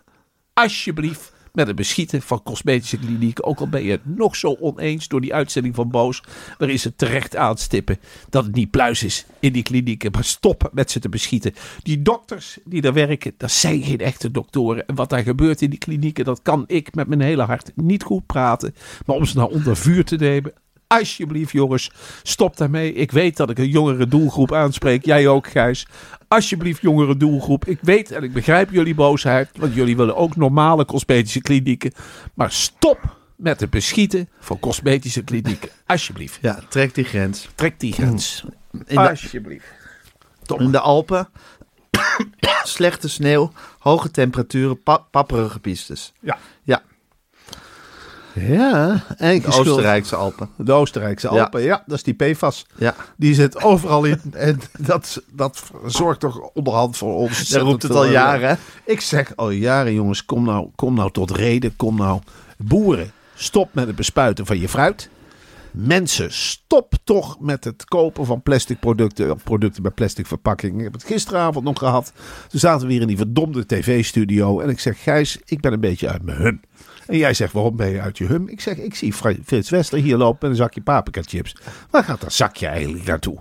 alsjeblieft 0.53 1.33
met 1.57 1.67
het 1.67 1.77
beschieten 1.77 2.23
van 2.23 2.43
cosmetische 2.43 2.99
klinieken. 2.99 3.45
Ook 3.45 3.61
al 3.61 3.69
ben 3.69 3.85
je 3.85 3.91
het 3.91 4.17
nog 4.17 4.37
zo 4.37 4.57
oneens 4.61 5.09
door 5.09 5.21
die 5.21 5.35
uitzending 5.35 5.75
van 5.75 5.91
Boos. 5.91 6.23
Waarin 6.59 6.79
ze 6.79 6.97
terecht 6.97 7.37
aanstippen 7.37 7.99
dat 8.29 8.45
het 8.45 8.55
niet 8.55 8.71
pluis 8.71 9.03
is 9.03 9.27
in 9.41 9.53
die 9.53 9.63
klinieken. 9.63 10.11
Maar 10.13 10.25
stop 10.25 10.71
met 10.73 10.91
ze 10.91 11.01
te 11.01 11.09
beschieten. 11.09 11.55
Die 11.83 12.03
dokters 12.03 12.59
die 12.65 12.81
daar 12.81 12.93
werken, 12.93 13.35
dat 13.37 13.51
zijn 13.51 13.83
geen 13.83 14.01
echte 14.01 14.31
doktoren. 14.31 14.87
En 14.87 14.95
wat 14.95 15.11
daar 15.11 15.23
gebeurt 15.23 15.63
in 15.63 15.71
die 15.71 15.79
klinieken, 15.79 16.25
dat 16.25 16.43
kan 16.43 16.65
ik 16.67 16.95
met 16.95 17.09
mijn 17.09 17.21
hele 17.21 17.43
hart 17.43 17.73
niet 17.75 18.03
goed 18.03 18.27
praten. 18.27 18.75
Maar 19.07 19.17
om 19.17 19.25
ze 19.25 19.37
nou 19.37 19.53
onder 19.53 19.77
vuur 19.77 20.05
te 20.05 20.17
nemen. 20.17 20.53
Alsjeblieft, 20.87 21.53
jongens, 21.53 21.91
stop 22.23 22.57
daarmee. 22.57 22.93
Ik 22.93 23.11
weet 23.11 23.37
dat 23.37 23.51
ik 23.51 23.59
een 23.59 23.69
jongere 23.69 24.07
doelgroep 24.07 24.53
aanspreek. 24.53 25.05
Jij 25.05 25.29
ook, 25.29 25.47
Gijs. 25.47 25.87
Alsjeblieft, 26.29 26.83
jongere 26.83 27.17
doelgroep. 27.17 27.65
Ik 27.65 27.79
weet 27.83 28.11
en 28.11 28.23
ik 28.23 28.33
begrijp 28.33 28.71
jullie 28.71 28.95
boosheid. 28.95 29.51
Want 29.57 29.75
jullie 29.75 29.97
willen 29.97 30.17
ook 30.17 30.37
normale 30.37 30.85
cosmetische 30.85 31.41
klinieken. 31.41 31.93
Maar 32.35 32.53
stop 32.53 33.17
met 33.37 33.61
het 33.61 33.71
beschieten 33.71 34.29
van 34.41 34.59
cosmetische 34.59 35.23
klinieken. 35.23 35.69
Alsjeblieft. 35.87 36.39
Ja, 36.43 36.59
trek 36.69 36.95
die 36.95 37.05
grens. 37.05 37.49
Trek 37.55 37.81
die 37.81 37.93
grens. 37.93 38.45
In 38.87 38.97
Alsjeblieft. 38.99 39.67
in 40.57 40.71
de 40.71 40.81
Alpen, 40.81 41.29
slechte 42.65 43.09
sneeuw, 43.09 43.53
hoge 43.79 44.11
temperaturen, 44.11 44.83
pa- 44.83 45.07
papperige 45.11 45.61
pistes. 45.61 46.13
Ja. 46.21 46.39
Ja, 46.63 46.83
Ja, 48.41 49.05
de 49.09 49.15
eigen 49.15 49.53
schuld. 49.53 49.69
Oostenrijkse 49.69 50.17
Alpen. 50.17 50.49
De 50.57 50.73
Oostenrijkse. 50.73 51.29
Alpen. 51.29 51.63
Ja. 51.63 51.83
dat 51.87 51.97
is 51.97 52.03
die 52.03 52.15
PFAS. 52.15 52.67
Ja, 52.77 52.95
Die 53.17 53.35
zit 53.35 53.63
overal 53.63 54.05
in. 54.05 54.21
En 54.33 54.61
dat, 54.79 55.23
dat 55.33 55.63
zorgt 55.87 56.21
toch 56.21 56.39
onderhand 56.39 56.97
voor 56.97 57.15
ons. 57.15 57.49
daar 57.49 57.61
roept 57.61 57.83
het 57.83 57.93
al 57.93 58.07
jaren. 58.07 58.59
Ik 58.85 59.01
zeg 59.01 59.37
al 59.37 59.51
jaren, 59.51 59.95
jongens, 59.95 60.25
kom 60.25 60.45
nou, 60.45 60.69
kom 60.75 60.95
nou 60.95 61.11
tot 61.11 61.31
reden. 61.31 61.77
Kom 61.77 61.97
nou, 61.97 62.21
boeren, 62.59 63.13
stop 63.35 63.75
met 63.75 63.87
het 63.87 63.97
bespuiten 63.97 64.47
van 64.47 64.61
je 64.61 64.69
fruit. 64.69 65.09
Mensen, 65.71 66.33
stop 66.33 66.95
toch 67.05 67.41
met 67.41 67.65
het 67.65 67.85
kopen 67.85 68.27
van 68.27 68.43
plastic 68.43 68.81
producten. 68.81 69.31
Of 69.31 69.43
producten 69.43 69.83
met 69.83 69.95
plastic 69.95 70.27
verpakking. 70.27 70.79
Ik 70.79 70.85
heb 70.85 70.93
het 70.93 71.05
gisteravond 71.05 71.65
nog 71.65 71.79
gehad. 71.79 72.13
Toen 72.49 72.61
zaten 72.61 72.87
we 72.87 72.93
weer 72.93 73.01
in 73.01 73.07
die 73.07 73.17
verdomde 73.17 73.67
tv-studio. 73.67 74.61
En 74.61 74.69
ik 74.69 74.81
zeg, 74.81 75.03
Gijs, 75.03 75.39
ik 75.45 75.61
ben 75.61 75.73
een 75.73 75.81
beetje 75.81 76.09
uit 76.09 76.23
mijn 76.23 76.39
hum. 76.39 76.61
En 77.07 77.17
jij 77.19 77.35
zegt, 77.35 77.53
waarom 77.53 77.77
ben 77.77 77.89
je 77.91 78.01
uit 78.01 78.19
je 78.19 78.25
hum? 78.27 78.49
Ik 78.49 78.61
zeg, 78.61 78.77
ik 78.77 78.95
zie 78.95 79.13
Fri- 79.13 79.41
Frits 79.45 79.71
Wester 79.71 79.99
hier 79.99 80.17
lopen 80.17 80.39
met 80.41 80.51
een 80.51 80.65
zakje 80.65 80.81
paprika 80.81 81.23
chips. 81.27 81.57
Waar 81.91 82.05
gaat 82.05 82.21
dat 82.21 82.33
zakje 82.33 82.67
eigenlijk 82.67 83.05
naartoe? 83.07 83.39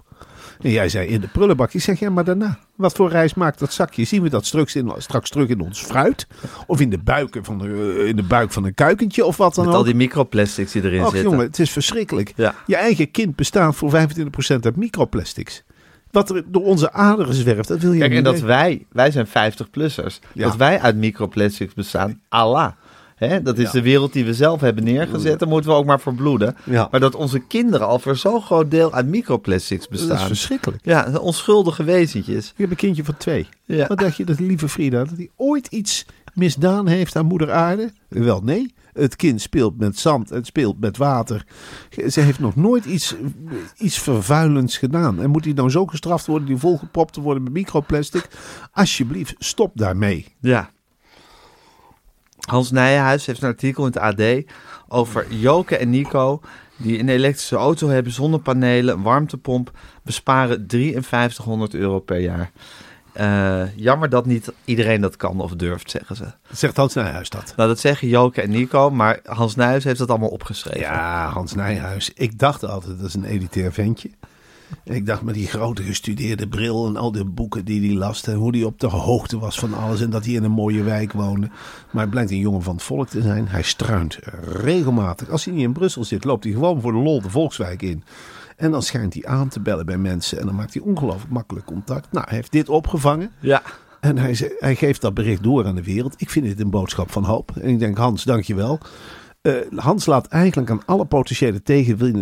En 0.61 0.71
jij 0.71 0.89
zei 0.89 1.07
in 1.07 1.21
de 1.21 1.27
prullenbak. 1.27 1.73
Ik 1.73 1.81
zeg, 1.81 1.99
ja, 1.99 2.09
maar 2.09 2.23
daarna. 2.23 2.59
Wat 2.75 2.93
voor 2.93 3.09
reis 3.09 3.33
maakt 3.33 3.59
dat 3.59 3.73
zakje? 3.73 4.03
Zien 4.03 4.21
we 4.21 4.29
dat 4.29 4.45
straks, 4.45 4.75
in, 4.75 4.91
straks 4.97 5.29
terug 5.29 5.47
in 5.49 5.59
ons 5.59 5.81
fruit? 5.83 6.27
Of 6.67 6.79
in 6.79 6.89
de, 6.89 6.97
buiken 6.97 7.43
van 7.43 7.57
de, 7.57 7.95
eh, 7.99 8.07
in 8.07 8.15
de 8.15 8.23
buik 8.23 8.51
van 8.51 8.63
een 8.65 8.73
kuikentje 8.73 9.25
of 9.25 9.37
wat 9.37 9.55
dan 9.55 9.65
Met 9.65 9.73
ook? 9.73 9.79
al 9.79 9.85
die 9.85 9.95
microplastics 9.95 10.71
die 10.71 10.83
erin 10.83 10.99
Och 11.01 11.11
zitten. 11.11 11.29
jongen, 11.29 11.45
het 11.45 11.59
is 11.59 11.71
verschrikkelijk. 11.71 12.33
Ja. 12.35 12.55
Je 12.67 12.75
eigen 12.75 13.11
kind 13.11 13.35
bestaat 13.35 13.75
voor 13.75 13.89
25% 13.89 14.65
uit 14.65 14.75
microplastics. 14.75 15.63
Wat 16.11 16.29
er 16.29 16.43
door 16.47 16.63
onze 16.63 16.91
aderen 16.91 17.33
zwerft, 17.33 17.67
dat 17.67 17.79
wil 17.79 17.91
je 17.91 17.99
Kijk, 17.99 18.09
niet 18.09 18.17
en 18.19 18.23
dat 18.25 18.33
weten. 18.33 18.47
wij, 18.47 18.85
wij 18.91 19.11
zijn 19.11 19.27
50-plussers, 19.27 20.19
Ja. 20.33 20.43
dat 20.47 20.55
wij 20.55 20.79
uit 20.79 20.95
microplastics 20.95 21.73
bestaan, 21.73 22.21
Allah. 22.29 22.71
Hè, 23.15 23.41
dat 23.41 23.57
is 23.57 23.63
Ja. 23.65 23.71
de 23.71 23.81
wereld 23.81 24.13
die 24.13 24.25
we 24.25 24.33
zelf 24.33 24.61
hebben 24.61 24.83
neergezet, 24.83 25.39
daar 25.39 25.47
moeten 25.49 25.69
we 25.69 25.75
ook 25.77 25.85
maar 25.85 25.99
voor 25.99 26.13
bloeden. 26.15 26.55
Ja. 26.63 26.87
Maar 26.91 26.99
dat 26.99 27.15
onze 27.15 27.39
kinderen 27.39 27.87
al 27.87 27.99
voor 27.99 28.15
zo'n 28.15 28.41
groot 28.41 28.71
deel 28.71 28.93
uit 28.93 29.07
microplastics 29.07 29.87
Dat 29.87 29.99
is 29.99 30.07
bestaan. 30.07 30.27
verschrikkelijk. 30.27 30.85
Ja, 30.85 31.11
onschuldige 31.19 31.83
wezentjes. 31.83 32.47
Ik 32.49 32.57
heb 32.57 32.69
een 32.69 32.75
kindje 32.75 33.03
van 33.03 33.17
twee. 33.17 33.47
Ja. 33.65 33.87
Wat 33.87 33.97
dacht 33.99 34.17
je 34.17 34.25
dat 34.25 34.39
lieve 34.39 34.69
Frida, 34.69 35.03
dat 35.03 35.17
hij 35.17 35.29
ooit 35.35 35.67
iets 35.67 36.05
misdaan 36.33 36.87
heeft 36.87 37.15
aan 37.15 37.25
moeder 37.25 37.51
aarde? 37.51 37.91
Wel, 38.07 38.41
nee. 38.41 38.73
Het 38.93 39.15
kind 39.15 39.41
speelt 39.41 39.77
met 39.77 39.99
zand, 39.99 40.29
het 40.29 40.45
speelt 40.45 40.79
met 40.79 40.97
water. 40.97 41.45
Ze 42.09 42.19
heeft 42.21 42.39
nog 42.39 42.55
nooit 42.55 42.85
iets, 42.85 43.15
iets 43.77 43.97
vervuilends 43.99 44.77
gedaan. 44.77 45.21
En 45.21 45.29
moet 45.29 45.43
hij 45.45 45.53
nou 45.53 45.69
zo 45.69 45.85
gestraft 45.85 46.25
worden, 46.25 46.47
die 46.47 46.57
volgepropt 46.57 47.13
te 47.13 47.21
worden 47.21 47.43
met 47.43 47.53
microplastic? 47.53 48.27
Alsjeblieft, 48.71 49.33
stop 49.37 49.71
daarmee. 49.73 50.25
Ja. 50.39 50.69
Hans 52.45 52.71
Nijenhuis 52.71 53.25
heeft 53.25 53.41
een 53.41 53.47
artikel 53.47 53.85
in 53.85 53.91
het 53.93 54.01
AD 54.01 54.43
over 54.87 55.25
Joke 55.29 55.77
en 55.77 55.89
Nico... 55.89 56.41
die 56.77 56.99
een 56.99 57.09
elektrische 57.09 57.55
auto 57.55 57.87
hebben, 57.87 58.11
zonnepanelen, 58.11 58.95
een 58.95 59.03
warmtepomp... 59.03 59.71
besparen 60.03 60.65
5300 60.67 61.73
euro 61.73 61.99
per 61.99 62.19
jaar. 62.19 62.51
Eh, 63.13 63.75
jammer 63.75 64.09
dat 64.09 64.25
niet 64.25 64.51
iedereen 64.65 65.01
dat 65.01 65.15
kan 65.15 65.39
of 65.39 65.51
durft, 65.51 65.91
zeggen 65.91 66.15
ze. 66.15 66.25
Zegt 66.51 66.77
Hans 66.77 66.93
Nijhuis 66.93 67.29
dat. 67.29 67.53
Nou, 67.55 67.69
dat 67.69 67.79
zeggen 67.79 68.07
Joke 68.07 68.41
en 68.41 68.49
Nico, 68.49 68.89
maar 68.89 69.19
Hans 69.23 69.55
Nijhuis 69.55 69.83
heeft 69.83 69.99
dat 69.99 70.09
allemaal 70.09 70.29
opgeschreven. 70.29 70.79
Ja, 70.79 71.29
Hans 71.29 71.53
Nijhuis. 71.53 72.11
Ik 72.13 72.39
dacht 72.39 72.65
altijd, 72.65 72.97
dat 72.97 73.07
is 73.07 73.13
een 73.13 73.25
elitair 73.25 73.73
ventje. 73.73 74.09
En 74.83 74.95
ik 74.95 75.05
dacht 75.05 75.21
met 75.21 75.35
die 75.35 75.47
grote 75.47 75.83
gestudeerde 75.83 76.47
bril 76.47 76.87
en 76.87 76.97
al 76.97 77.11
die 77.11 77.25
boeken 77.25 77.65
die 77.65 77.87
hij 77.87 77.97
las. 77.97 78.23
En 78.23 78.35
hoe 78.35 78.55
hij 78.55 78.63
op 78.63 78.79
de 78.79 78.87
hoogte 78.87 79.39
was 79.39 79.59
van 79.59 79.73
alles. 79.73 80.01
En 80.01 80.09
dat 80.09 80.25
hij 80.25 80.33
in 80.33 80.43
een 80.43 80.51
mooie 80.51 80.83
wijk 80.83 81.11
woonde. 81.11 81.47
Maar 81.91 82.01
hij 82.03 82.07
blijkt 82.07 82.31
een 82.31 82.37
jongen 82.37 82.63
van 82.63 82.75
het 82.75 82.83
volk 82.83 83.07
te 83.07 83.21
zijn. 83.21 83.47
Hij 83.47 83.61
struint 83.61 84.19
regelmatig. 84.41 85.29
Als 85.29 85.45
hij 85.45 85.53
niet 85.53 85.63
in 85.63 85.73
Brussel 85.73 86.03
zit, 86.03 86.23
loopt 86.23 86.43
hij 86.43 86.53
gewoon 86.53 86.81
voor 86.81 86.91
de 86.91 86.97
lol 86.97 87.21
de 87.21 87.29
Volkswijk 87.29 87.81
in. 87.81 88.03
En 88.55 88.71
dan 88.71 88.81
schijnt 88.81 89.13
hij 89.13 89.25
aan 89.25 89.47
te 89.47 89.59
bellen 89.59 89.85
bij 89.85 89.97
mensen. 89.97 90.39
En 90.39 90.45
dan 90.45 90.55
maakt 90.55 90.73
hij 90.73 90.83
ongelooflijk 90.83 91.31
makkelijk 91.31 91.65
contact. 91.65 92.11
Nou, 92.11 92.25
hij 92.27 92.37
heeft 92.37 92.51
dit 92.51 92.69
opgevangen. 92.69 93.31
Ja. 93.39 93.61
En 93.99 94.17
hij, 94.17 94.51
hij 94.59 94.75
geeft 94.75 95.01
dat 95.01 95.13
bericht 95.13 95.43
door 95.43 95.65
aan 95.65 95.75
de 95.75 95.83
wereld. 95.83 96.13
Ik 96.17 96.29
vind 96.29 96.45
dit 96.45 96.59
een 96.59 96.69
boodschap 96.69 97.11
van 97.11 97.23
hoop. 97.23 97.51
En 97.61 97.69
ik 97.69 97.79
denk, 97.79 97.97
Hans, 97.97 98.23
dankjewel. 98.23 98.79
Eh 99.45 99.53
Hans 99.75 100.05
laat 100.05 100.27
eigenlijk 100.27 100.69
aan 100.71 100.85
alle 100.85 101.05
potentiële 101.05 101.61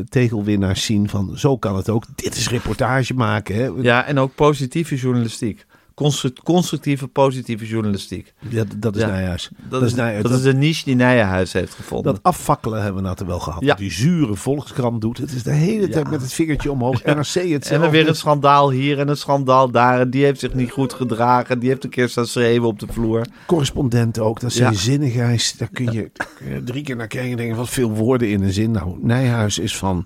tegelwinnaars 0.09 0.85
zien 0.85 1.09
van 1.09 1.37
zo 1.37 1.57
kan 1.57 1.75
het 1.75 1.89
ook. 1.89 2.05
Dit 2.15 2.35
is 2.35 2.49
reportage 2.49 3.13
maken. 3.13 3.55
Hè. 3.55 3.71
ja, 3.81 4.05
en 4.05 4.19
ook 4.19 4.35
positieve 4.35 4.95
journalistiek. 4.95 5.65
Constru- 5.95 6.33
constructieve, 6.43 7.07
positieve 7.07 7.65
journalistiek. 7.67 8.33
Ja, 8.49 8.63
dat 8.77 8.95
is 8.95 9.01
Ja. 9.01 9.07
Nijhuis. 9.07 9.49
Dat, 9.69 9.81
is, 9.81 9.93
Nijhuis. 9.93 10.23
dat 10.23 10.31
is 10.31 10.41
de 10.41 10.53
niche 10.53 10.85
die 10.85 10.95
Nijenhuis 10.95 11.53
heeft 11.53 11.73
gevonden. 11.73 12.13
Dat 12.13 12.23
afvakkelen 12.23 12.81
hebben 12.83 13.01
we 13.03 13.07
nou 13.09 13.17
wel 13.25 13.39
gehad. 13.39 13.63
Ja. 13.63 13.75
Die 13.75 13.91
zure 13.91 14.35
volkskrant 14.35 15.01
doet. 15.01 15.17
Het 15.17 15.31
is 15.31 15.43
de 15.43 15.51
hele 15.51 15.89
tijd 15.89 16.09
met 16.09 16.21
het 16.21 16.33
vingertje 16.33 16.71
omhoog. 16.71 17.03
NRC 17.03 17.15
hetzelfde. 17.15 17.69
en 17.69 17.81
dan 17.81 17.89
weer 17.89 18.07
een 18.07 18.15
schandaal 18.15 18.71
hier 18.71 18.99
en 18.99 19.07
een 19.07 19.17
schandaal 19.17 19.71
daar. 19.71 19.99
En 19.99 20.09
die 20.09 20.23
heeft 20.23 20.39
zich 20.39 20.53
niet 20.53 20.71
goed 20.71 20.93
gedragen. 20.93 21.59
Die 21.59 21.69
heeft 21.69 21.83
een 21.83 21.89
keer 21.89 22.09
staan 22.09 22.27
schreeuwen 22.27 22.67
op 22.69 22.79
de 22.79 22.87
vloer. 22.89 23.25
correspondent 23.45 24.19
ook. 24.19 24.39
Dat 24.39 24.51
zijn 24.53 24.75
zinnigheid. 24.75 25.55
Daar 25.57 25.69
kun 25.73 25.91
je, 25.91 26.09
daar 26.13 26.27
kun 26.37 26.49
je 26.53 26.63
drie 26.63 26.83
keer 26.83 26.95
naar 26.95 27.07
kijken 27.07 27.31
en 27.31 27.37
denken, 27.37 27.57
wat 27.57 27.69
veel 27.69 27.89
woorden 27.91 28.29
in 28.29 28.43
een 28.43 28.53
zin. 28.53 28.71
Nou, 28.71 28.97
Nijhuis 29.01 29.59
is 29.59 29.77
van 29.77 30.05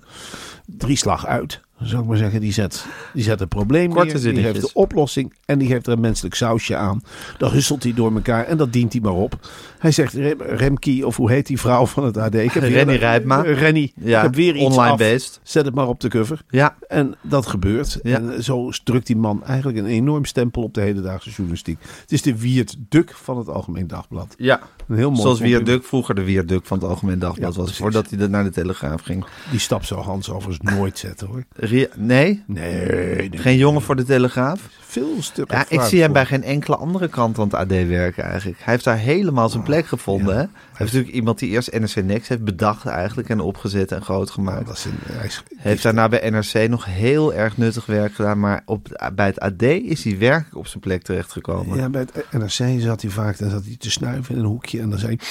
drie 0.66 0.96
slag 0.96 1.26
uit. 1.26 1.60
Zou 1.82 2.02
ik 2.02 2.08
maar 2.08 2.16
zeggen, 2.16 2.40
die 2.40 2.52
zet, 2.52 2.86
die 3.14 3.22
zet 3.22 3.40
het 3.40 3.48
probleem 3.48 3.92
neer, 3.94 4.20
die 4.20 4.38
heeft 4.38 4.60
de 4.60 4.70
oplossing 4.72 5.34
en 5.44 5.58
die 5.58 5.68
geeft 5.68 5.86
er 5.86 5.92
een 5.92 6.00
menselijk 6.00 6.34
sausje 6.34 6.76
aan. 6.76 7.00
Dan 7.38 7.50
husselt 7.50 7.82
hij 7.82 7.94
door 7.94 8.14
elkaar 8.14 8.44
en 8.44 8.56
dat 8.56 8.72
dient 8.72 8.92
hij 8.92 9.02
maar 9.02 9.12
op. 9.12 9.48
Hij 9.78 9.90
zegt, 9.90 10.12
Rem, 10.38 10.76
of 11.04 11.16
hoe 11.16 11.30
heet 11.30 11.46
die 11.46 11.58
vrouw 11.60 11.86
van 11.86 12.04
het 12.04 12.16
AD? 12.16 12.34
Ik 12.34 12.52
heb 12.52 12.62
Rennie 12.62 12.96
Rijpma. 12.98 13.44
Eh, 13.44 13.58
Rennie, 13.58 13.92
Ja, 13.96 14.16
ik 14.16 14.22
heb 14.24 14.34
weer 14.34 14.54
iets 14.56 14.64
online 14.64 14.92
af. 14.92 14.98
based. 14.98 15.40
Zet 15.42 15.64
het 15.64 15.74
maar 15.74 15.88
op 15.88 16.00
de 16.00 16.08
cover. 16.08 16.42
Ja, 16.48 16.76
En 16.88 17.14
dat 17.22 17.46
gebeurt. 17.46 17.98
Ja. 18.02 18.16
En 18.20 18.44
zo 18.44 18.70
drukt 18.84 19.06
die 19.06 19.16
man 19.16 19.44
eigenlijk 19.44 19.78
een 19.78 19.86
enorm 19.86 20.24
stempel 20.24 20.62
op 20.62 20.74
de 20.74 20.80
hedendaagse 20.80 21.30
journalistiek. 21.30 21.78
Het 22.00 22.12
is 22.12 22.22
de 22.22 22.38
Wiert 22.38 22.76
Duk 22.88 23.14
van 23.14 23.38
het 23.38 23.48
Algemeen 23.48 23.86
Dagblad. 23.86 24.34
ja. 24.38 24.60
Een 24.88 24.96
heel 24.96 25.08
mooi 25.10 25.20
zoals 25.22 25.36
compliment. 25.38 25.66
Wierduk 25.66 25.86
vroeger 25.86 26.14
de 26.14 26.24
Wierduk 26.24 26.66
van 26.66 26.78
het 26.78 26.88
Algemeen 26.88 27.18
Dagblad 27.18 27.54
Ja, 27.54 27.60
was. 27.60 27.76
Voordat 27.76 28.10
hij 28.10 28.26
naar 28.28 28.44
de 28.44 28.50
Telegraaf 28.50 29.02
ging. 29.02 29.24
Die 29.50 29.60
stap 29.60 29.84
zou 29.84 30.00
Hans 30.00 30.30
overigens 30.30 30.74
nooit 30.74 30.98
zetten 30.98 31.26
hoor. 31.26 31.44
Ria- 31.56 31.88
nee? 31.96 32.42
Nee, 32.46 33.28
nee. 33.28 33.38
Geen 33.38 33.56
jongen 33.56 33.82
voor 33.82 33.96
de 33.96 34.04
Telegraaf? 34.04 34.60
Veel 34.90 35.22
stukken. 35.22 35.56
Ja, 35.58 35.64
ik 35.68 35.80
zie 35.80 36.00
hem 36.00 36.12
bij 36.12 36.26
geen 36.26 36.42
enkele 36.44 36.76
andere 36.76 37.08
kant 37.08 37.36
van 37.36 37.44
het 37.44 37.54
AD 37.54 37.68
werken 37.68 38.24
eigenlijk. 38.24 38.58
Hij 38.62 38.72
heeft 38.72 38.84
daar 38.84 38.96
helemaal 38.98 39.48
zijn 39.48 39.62
plek 39.62 39.86
gevonden. 39.86 40.34
ja. 40.34 40.40
Hè? 40.40 40.46
Hij 40.46 40.50
heeft 40.68 40.78
natuurlijk 40.92 41.12
iemand 41.12 41.38
die 41.38 41.48
eerst 41.50 41.72
NRC 41.78 42.04
Next 42.04 42.28
heeft 42.28 42.44
bedacht 42.44 42.86
eigenlijk 42.86 43.28
en 43.28 43.40
opgezet 43.40 43.92
en 43.92 44.02
groot 44.02 44.26
Ja, 44.28 44.32
gemaakt. 44.34 44.66
dat 44.66 44.76
is 44.76 44.84
een, 44.84 44.98
hij 45.02 45.26
is, 45.26 45.42
Heeft 45.56 45.82
daarna 45.82 46.08
bij 46.08 46.30
NRC 46.30 46.68
nog 46.68 46.84
heel 46.84 47.34
erg 47.34 47.56
nuttig 47.56 47.86
werk 47.86 48.14
gedaan. 48.14 48.40
Maar 48.40 48.62
op, 48.64 49.10
bij 49.14 49.26
het 49.26 49.40
AD 49.40 49.62
is 49.62 50.04
hij 50.04 50.18
werkelijk 50.18 50.56
op 50.56 50.66
zijn 50.66 50.80
plek 50.80 51.02
terechtgekomen. 51.02 51.76
ja, 51.78 51.88
bij 51.88 52.00
het 52.12 52.32
NRC 52.32 52.80
zat 52.80 53.02
hij 53.02 53.10
vaak 53.10 53.38
dan 53.38 53.50
zat 53.50 53.64
hij 53.64 53.76
te 53.78 53.90
snuiven 53.90 54.34
in 54.34 54.40
een 54.40 54.46
hoekje 54.46 54.80
en 54.80 54.90
dan 54.90 54.98
zei 54.98 55.16
hij, 55.16 55.26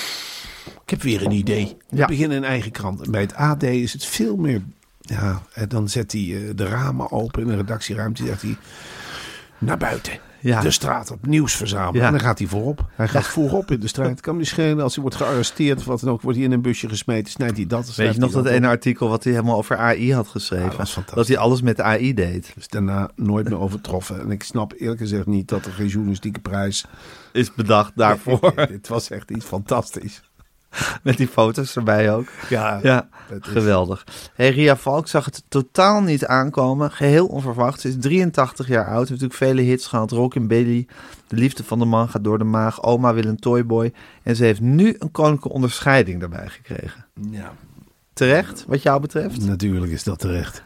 ik 0.84 0.90
heb 0.90 1.02
weer 1.02 1.26
een 1.26 1.32
idee. 1.32 1.78
We 1.90 1.98
Ja. 1.98 2.06
beginnen 2.08 2.38
een 2.38 2.44
eigen 2.44 2.72
krant. 2.72 3.02
En 3.02 3.12
bij 3.12 3.22
het 3.22 3.34
AD 3.36 3.64
is 3.64 3.94
het 3.94 4.06
veel 4.06 4.36
meer, 4.36 4.62
ja, 5.02 5.42
en 5.54 5.70
dan 5.70 5.90
zet 5.90 6.12
hij 6.12 6.22
eh, 6.22 6.40
de 6.56 6.66
ramen 6.66 7.12
open 7.12 7.42
in 7.42 7.48
de 7.48 7.56
redactieruimte. 7.56 8.26
Zegt 8.26 8.42
hij, 8.42 8.58
naar 9.58 9.78
buiten. 9.78 10.14
Ja. 10.40 10.62
De 10.62 10.72
straat 10.72 11.12
op, 11.12 11.26
nieuws 11.26 11.56
verzamelen. 11.56 12.00
Ja. 12.02 12.06
En 12.06 12.12
dan 12.12 12.22
gaat 12.22 12.40
hij 12.40 12.48
voorop. 12.48 12.86
Hij 12.96 13.08
gaat 13.08 13.26
voorop 13.28 13.72
in 13.72 13.80
de 13.80 13.88
strijd. 13.88 14.10
Het 14.10 14.22
kan 14.22 14.34
me 14.34 14.40
niet 14.40 14.50
schelen. 14.50 14.84
Als 14.84 14.94
hij 14.94 15.02
wordt 15.02 15.18
gearresteerd 15.18 15.78
of 15.80 15.86
wat 15.86 16.00
dan 16.00 16.10
ook, 16.10 16.22
wordt 16.22 16.38
hij 16.38 16.46
in 16.48 16.52
een 16.54 16.62
busje 16.62 16.90
gesmeten. 16.90 17.32
Snijdt 17.32 17.58
hij 17.58 17.66
dat. 17.66 17.96
Weet 17.96 18.14
je 18.14 18.20
nog 18.20 18.32
dat 18.32 18.46
ene 18.46 18.68
artikel 18.68 19.10
wat 19.10 19.24
hij 19.24 19.34
helemaal 19.34 19.58
over 19.58 19.78
AI 19.78 20.14
had 20.14 20.26
Ja, 20.26 20.32
geschreven? 20.32 20.68
dat 20.68 20.76
was 20.78 20.92
fantastisch. 20.92 21.16
dat 21.16 21.28
hij 21.28 21.38
alles 21.38 21.62
met 21.62 21.82
AI 21.82 22.14
deed. 22.14 22.54
is 22.58 22.68
daarna 22.68 23.10
nooit 23.16 23.50
meer 23.50 23.60
overtroffen. 23.60 24.20
En 24.20 24.32
ik 24.32 24.44
snap 24.44 24.74
eerlijk 24.78 25.00
gezegd 25.00 25.26
niet 25.26 25.48
dat 25.48 25.66
er 25.66 25.72
geen 25.72 25.88
journalistieke 25.88 26.40
prijs... 26.40 26.86
Is 27.34 27.54
bedacht 27.54 27.92
daarvoor. 27.96 28.54
Dit 28.68 28.88
was 28.88 29.10
echt 29.10 29.32
iets 29.32 29.46
fantastisch. 29.46 30.22
met 31.04 31.18
die 31.18 31.28
foto's 31.28 31.76
erbij 31.76 32.14
ook. 32.14 32.28
Ja, 32.50 32.80
Ja, 32.84 33.10
is- 33.30 33.38
geweldig. 33.42 34.04
Hey, 34.36 34.50
Ria 34.50 34.76
Valk 34.76 35.08
zag 35.08 35.26
het 35.26 35.44
totaal 35.48 36.02
niet 36.02 36.26
aankomen. 36.26 36.92
Geheel 36.92 37.28
onverwacht. 37.28 37.80
Ze 37.82 37.88
is 37.88 37.96
83 38.00 38.68
jaar 38.68 38.86
oud. 38.86 38.98
Heeft 38.98 39.10
natuurlijk 39.10 39.34
vele 39.40 39.62
hits 39.62 39.88
gehad. 39.88 40.12
Rock 40.12 40.36
and 40.36 40.48
Billy. 40.48 40.88
De 41.28 41.36
liefde 41.36 41.64
van 41.64 41.80
de 41.80 41.86
man 41.86 42.10
gaat 42.10 42.24
door 42.24 42.38
de 42.38 42.44
maag. 42.44 42.84
Oma 42.84 43.14
wil 43.14 43.26
een 43.26 43.40
toyboy. 43.40 43.94
En 44.24 44.36
ze 44.36 44.44
heeft 44.44 44.62
nu 44.62 44.96
een 45.00 45.12
koninklijke 45.12 45.50
onderscheiding 45.56 46.20
daarbij 46.20 46.48
gekregen. 46.48 47.06
Ja, 47.32 47.52
Terecht, 48.14 48.66
wat 48.68 48.82
jou 48.82 49.02
betreft? 49.02 49.46
natuurlijk 49.46 49.92
is 49.92 50.04
dat 50.04 50.20
terecht. 50.20 50.64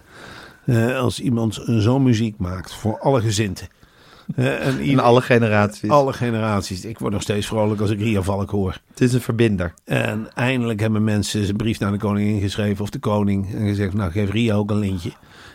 Eh, 0.66 0.98
als 1.00 1.20
iemand 1.20 1.60
zo'n 1.66 2.04
muziek 2.04 2.38
maakt 2.38 2.74
voor 2.74 3.00
alle 3.00 3.22
gezinten. 3.22 3.68
En 4.36 4.80
In 4.80 5.00
alle 5.00 5.22
generaties. 5.22 5.90
alle 5.90 6.14
generaties. 6.14 6.86
Ik 6.86 7.00
word 7.00 7.14
nog 7.14 7.22
steeds 7.22 7.48
vrolijk 7.48 7.82
als 7.82 7.90
ik 7.90 8.00
Ria 8.00 8.22
Valk 8.22 8.50
hoor. 8.50 8.78
Het 8.90 9.02
is 9.02 9.14
een 9.14 9.22
verbinder. 9.22 9.74
En 9.86 10.28
eindelijk 10.34 10.80
hebben 10.80 11.04
mensen 11.04 11.44
zijn 11.46 11.58
brief 11.58 11.80
naar 11.80 11.92
de 11.92 11.98
koningin 11.98 12.42
geschreven 12.42 12.84
of 12.84 12.90
de 12.90 13.00
koning. 13.00 13.54
En 13.54 13.68
gezegd, 13.68 13.94
nou 13.94 14.12
geef 14.12 14.32
Ria 14.32 14.56
ook 14.56 14.70
een 14.72 14.80
lintje. 14.80 15.12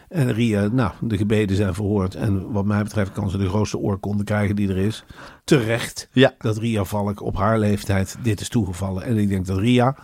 En 0.08 0.32
Ria, 0.32 0.68
nou, 0.72 0.92
de 1.00 1.16
gebeden 1.16 1.56
zijn 1.56 1.74
verhoord. 1.74 2.14
En 2.14 2.52
wat 2.52 2.64
mij 2.64 2.82
betreft 2.82 3.12
kan 3.12 3.30
ze 3.30 3.38
de 3.38 3.48
grootste 3.48 3.78
oorkonde 3.78 4.24
krijgen 4.24 4.56
die 4.56 4.68
er 4.68 4.76
is. 4.76 5.04
Terecht 5.44 6.08
Ja. 6.12 6.34
dat 6.38 6.58
Ria 6.58 6.84
Valk 6.84 7.22
op 7.22 7.36
haar 7.36 7.58
leeftijd 7.58 8.16
dit 8.22 8.40
is 8.40 8.48
toegevallen. 8.48 9.02
En 9.02 9.16
ik 9.18 9.28
denk 9.28 9.46
dat 9.46 9.58
Ria, 9.58 9.96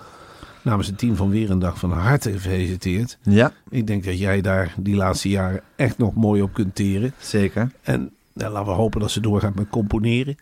namens 0.62 0.86
het 0.86 0.98
team 0.98 1.16
van 1.16 1.30
Weerendag 1.30 1.78
van 1.78 1.92
harte 1.92 2.32
gefeliciteerd. 2.32 3.18
Ja, 3.22 3.52
Ik 3.68 3.86
denk 3.86 4.04
dat 4.04 4.18
jij 4.18 4.40
daar 4.40 4.74
die 4.78 4.94
laatste 4.96 5.28
jaren 5.28 5.60
echt 5.76 5.98
nog 5.98 6.14
mooi 6.14 6.42
op 6.42 6.52
kunt 6.52 6.74
teren. 6.74 7.14
zeker. 7.18 7.70
En 7.82 8.10
nou, 8.34 8.52
laten 8.52 8.68
we 8.72 8.78
hopen 8.78 9.00
dat 9.00 9.10
ze 9.10 9.20
doorgaat 9.20 9.54
met 9.54 9.68
componeren. 9.68 10.36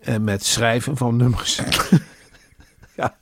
En 0.00 0.24
met 0.24 0.44
schrijven 0.44 0.96
van 0.96 1.16
nummers. 1.16 1.60
ja, 2.96 3.16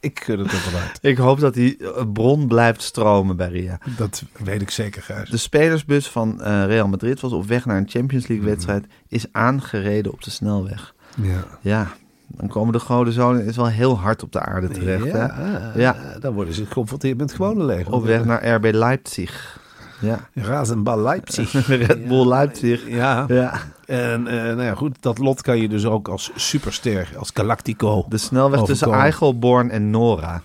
ik 0.00 0.20
gun 0.20 0.38
het 0.38 0.52
er 0.52 0.72
wel 0.72 0.80
uit. 0.80 0.98
Ik 1.00 1.16
hoop 1.16 1.40
dat 1.40 1.54
die 1.54 1.76
eh, 1.76 2.04
bron 2.12 2.46
blijft 2.48 2.82
stromen 2.82 3.36
bij 3.36 3.48
Ria. 3.48 3.78
Dat 3.96 4.24
weet 4.44 4.62
ik 4.62 4.70
zeker, 4.70 5.02
Gijs. 5.02 5.30
De 5.30 5.36
spelersbus 5.36 6.08
van 6.08 6.42
eh, 6.42 6.64
Real 6.66 6.88
Madrid 6.88 7.20
was 7.20 7.32
op 7.32 7.46
weg 7.46 7.64
naar 7.64 7.76
een 7.76 7.88
Champions 7.88 8.26
League 8.26 8.46
wedstrijd. 8.46 8.86
Is 9.08 9.26
aangereden 9.32 10.12
op 10.12 10.22
de 10.22 10.30
snelweg. 10.30 10.94
Ja. 11.22 11.44
Ja, 11.60 11.92
dan 12.26 12.48
komen 12.48 12.72
de 12.72 12.78
goden 12.80 13.12
zonen 13.12 13.44
is 13.44 13.56
wel 13.56 13.68
heel 13.68 13.98
hard 13.98 14.22
op 14.22 14.32
de 14.32 14.40
aarde 14.40 14.68
terecht. 14.68 15.12
Hè? 15.12 15.18
Ja, 15.18 15.72
Ja. 15.76 15.96
dan 16.20 16.34
worden 16.34 16.54
ze 16.54 16.66
geconfronteerd 16.66 17.16
met 17.18 17.26
het 17.28 17.36
gewone 17.36 17.64
leger. 17.64 17.92
Op 17.92 18.04
weg 18.04 18.24
naar 18.24 18.48
RB 18.54 18.70
Leipzig. 18.72 19.62
Ja, 20.04 20.28
Razenbal 20.34 21.00
Leipzig. 21.00 21.66
Red 21.66 22.08
Bull 22.08 22.28
Leipzig. 22.28 22.88
Ja, 22.88 23.24
Ja, 23.28 23.52
en 23.86 24.26
eh, 24.26 24.42
nou 24.42 24.62
ja, 24.62 24.74
goed, 24.74 24.96
dat 25.00 25.18
lot 25.18 25.42
kan 25.42 25.58
je 25.58 25.68
dus 25.68 25.84
ook 25.86 26.08
als 26.08 26.30
superster, 26.34 27.08
als 27.18 27.30
Galactico. 27.34 28.04
de 28.08 28.18
snelweg 28.18 28.62
tussen. 28.62 28.92
Eichelborn 28.92 29.70
en 29.70 29.90
Nora. 29.90 30.42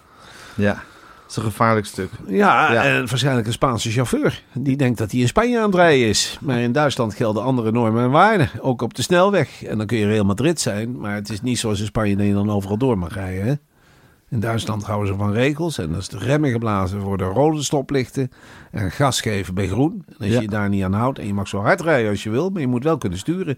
Ja, 0.55 0.73
dat 0.73 1.29
is 1.29 1.35
een 1.35 1.43
gevaarlijk 1.43 1.85
stuk. 1.85 2.09
Ja, 2.27 2.71
Ja. 2.73 2.83
en 2.83 3.07
waarschijnlijk 3.07 3.47
een 3.47 3.53
Spaanse 3.53 3.91
chauffeur. 3.91 4.43
Die 4.53 4.77
denkt 4.77 4.97
dat 4.97 5.11
hij 5.11 5.19
in 5.19 5.27
Spanje 5.27 5.57
aan 5.59 5.65
het 5.65 5.75
rijden 5.75 6.07
is. 6.07 6.37
Maar 6.41 6.59
in 6.59 6.71
Duitsland 6.71 7.13
gelden 7.13 7.43
andere 7.43 7.71
normen 7.71 8.03
en 8.03 8.11
waarden. 8.11 8.49
Ook 8.61 8.81
op 8.81 8.93
de 8.93 9.01
snelweg. 9.01 9.63
En 9.63 9.77
dan 9.77 9.87
kun 9.87 9.97
je 9.97 10.05
Real 10.07 10.25
Madrid 10.25 10.59
zijn. 10.61 10.99
Maar 10.99 11.15
het 11.15 11.29
is 11.29 11.41
niet 11.41 11.59
zoals 11.59 11.79
in 11.79 11.85
Spanje 11.85 12.15
dat 12.15 12.25
je 12.25 12.33
dan 12.33 12.51
overal 12.51 12.77
door 12.77 12.97
mag 12.97 13.13
rijden. 13.13 13.45
Hè? 13.45 13.53
In 14.29 14.39
Duitsland 14.39 14.83
houden 14.83 15.07
ze 15.13 15.19
van 15.19 15.31
regels. 15.31 15.77
En 15.77 15.95
als 15.95 16.07
de 16.09 16.17
remmen 16.17 16.51
geblazen 16.51 16.99
worden, 16.99 17.27
rode 17.27 17.63
stoplichten. 17.63 18.31
En 18.71 18.91
gas 18.91 19.21
geven 19.21 19.53
bij 19.53 19.67
groen. 19.67 20.03
En 20.07 20.15
als 20.19 20.27
Ja. 20.27 20.33
je 20.35 20.41
je 20.41 20.47
daar 20.47 20.69
niet 20.69 20.83
aan 20.83 20.93
houdt. 20.93 21.19
En 21.19 21.25
je 21.27 21.33
mag 21.33 21.47
zo 21.47 21.59
hard 21.61 21.81
rijden 21.81 22.09
als 22.09 22.23
je 22.23 22.29
wil. 22.29 22.49
Maar 22.49 22.61
je 22.61 22.67
moet 22.67 22.83
wel 22.83 22.97
kunnen 22.97 23.19
sturen. 23.19 23.57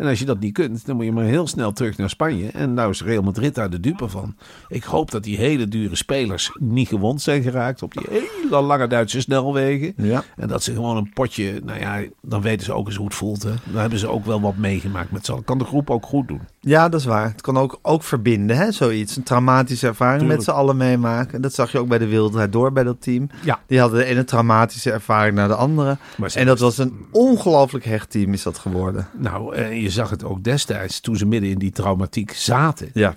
En 0.00 0.06
als 0.06 0.18
je 0.18 0.24
dat 0.24 0.40
niet 0.40 0.52
kunt, 0.52 0.86
dan 0.86 0.96
moet 0.96 1.04
je 1.04 1.12
maar 1.12 1.24
heel 1.24 1.46
snel 1.46 1.72
terug 1.72 1.96
naar 1.96 2.10
Spanje. 2.10 2.48
En 2.50 2.74
nou 2.74 2.90
is 2.90 3.02
Real 3.02 3.22
Madrid 3.22 3.54
daar 3.54 3.70
de 3.70 3.80
dupe 3.80 4.08
van. 4.08 4.34
Ik 4.68 4.84
hoop 4.84 5.10
dat 5.10 5.22
die 5.22 5.36
hele 5.36 5.68
dure 5.68 5.96
spelers 5.96 6.50
niet 6.58 6.88
gewond 6.88 7.22
zijn 7.22 7.42
geraakt 7.42 7.82
op 7.82 7.92
die 7.92 8.06
hele 8.08 8.62
lange 8.62 8.86
Duitse 8.86 9.20
snelwegen. 9.20 9.92
Ja. 9.96 10.24
En 10.36 10.48
dat 10.48 10.62
ze 10.62 10.72
gewoon 10.72 10.96
een 10.96 11.12
potje, 11.12 11.60
nou 11.64 11.78
ja, 11.78 12.02
dan 12.22 12.42
weten 12.42 12.64
ze 12.64 12.72
ook 12.72 12.86
eens 12.86 12.96
hoe 12.96 13.06
het 13.06 13.14
voelt. 13.14 13.42
Hè. 13.42 13.52
Dan 13.64 13.80
hebben 13.80 13.98
ze 13.98 14.08
ook 14.08 14.24
wel 14.24 14.40
wat 14.40 14.56
meegemaakt 14.56 15.10
met 15.10 15.24
z'n 15.24 15.32
allen. 15.32 15.44
Kan 15.44 15.58
de 15.58 15.64
groep 15.64 15.90
ook 15.90 16.06
goed 16.06 16.28
doen. 16.28 16.40
Ja, 16.60 16.88
dat 16.88 17.00
is 17.00 17.06
waar. 17.06 17.28
Het 17.28 17.40
kan 17.40 17.56
ook, 17.56 17.78
ook 17.82 18.02
verbinden, 18.02 18.56
hè, 18.56 18.72
zoiets. 18.72 19.16
Een 19.16 19.22
traumatische 19.22 19.86
ervaring 19.86 20.20
Tuurlijk. 20.20 20.38
met 20.38 20.48
z'n 20.48 20.60
allen 20.60 20.76
meemaken. 20.76 21.40
Dat 21.40 21.54
zag 21.54 21.72
je 21.72 21.78
ook 21.78 21.88
bij 21.88 21.98
de 21.98 22.06
Wereldrijd 22.06 22.52
Door 22.52 22.72
bij 22.72 22.84
dat 22.84 23.02
team. 23.02 23.28
Ja. 23.44 23.60
Die 23.66 23.80
hadden 23.80 23.98
de 23.98 24.04
ene 24.04 24.24
traumatische 24.24 24.92
ervaring 24.92 25.34
naar 25.34 25.48
de 25.48 25.54
andere. 25.54 25.96
En 26.34 26.46
dat 26.46 26.58
was 26.58 26.78
een 26.78 27.06
ongelooflijk 27.10 27.84
hecht 27.84 28.10
team 28.10 28.32
is 28.32 28.42
dat 28.42 28.58
geworden. 28.58 29.08
Nou, 29.18 29.54
en 29.54 29.89
je 29.94 29.96
zag 30.00 30.10
het 30.10 30.24
ook 30.24 30.42
destijds 30.44 31.00
toen 31.00 31.16
ze 31.16 31.26
midden 31.26 31.50
in 31.50 31.58
die 31.58 31.70
traumatiek 31.72 32.32
zaten. 32.32 32.90
Ja, 32.94 33.14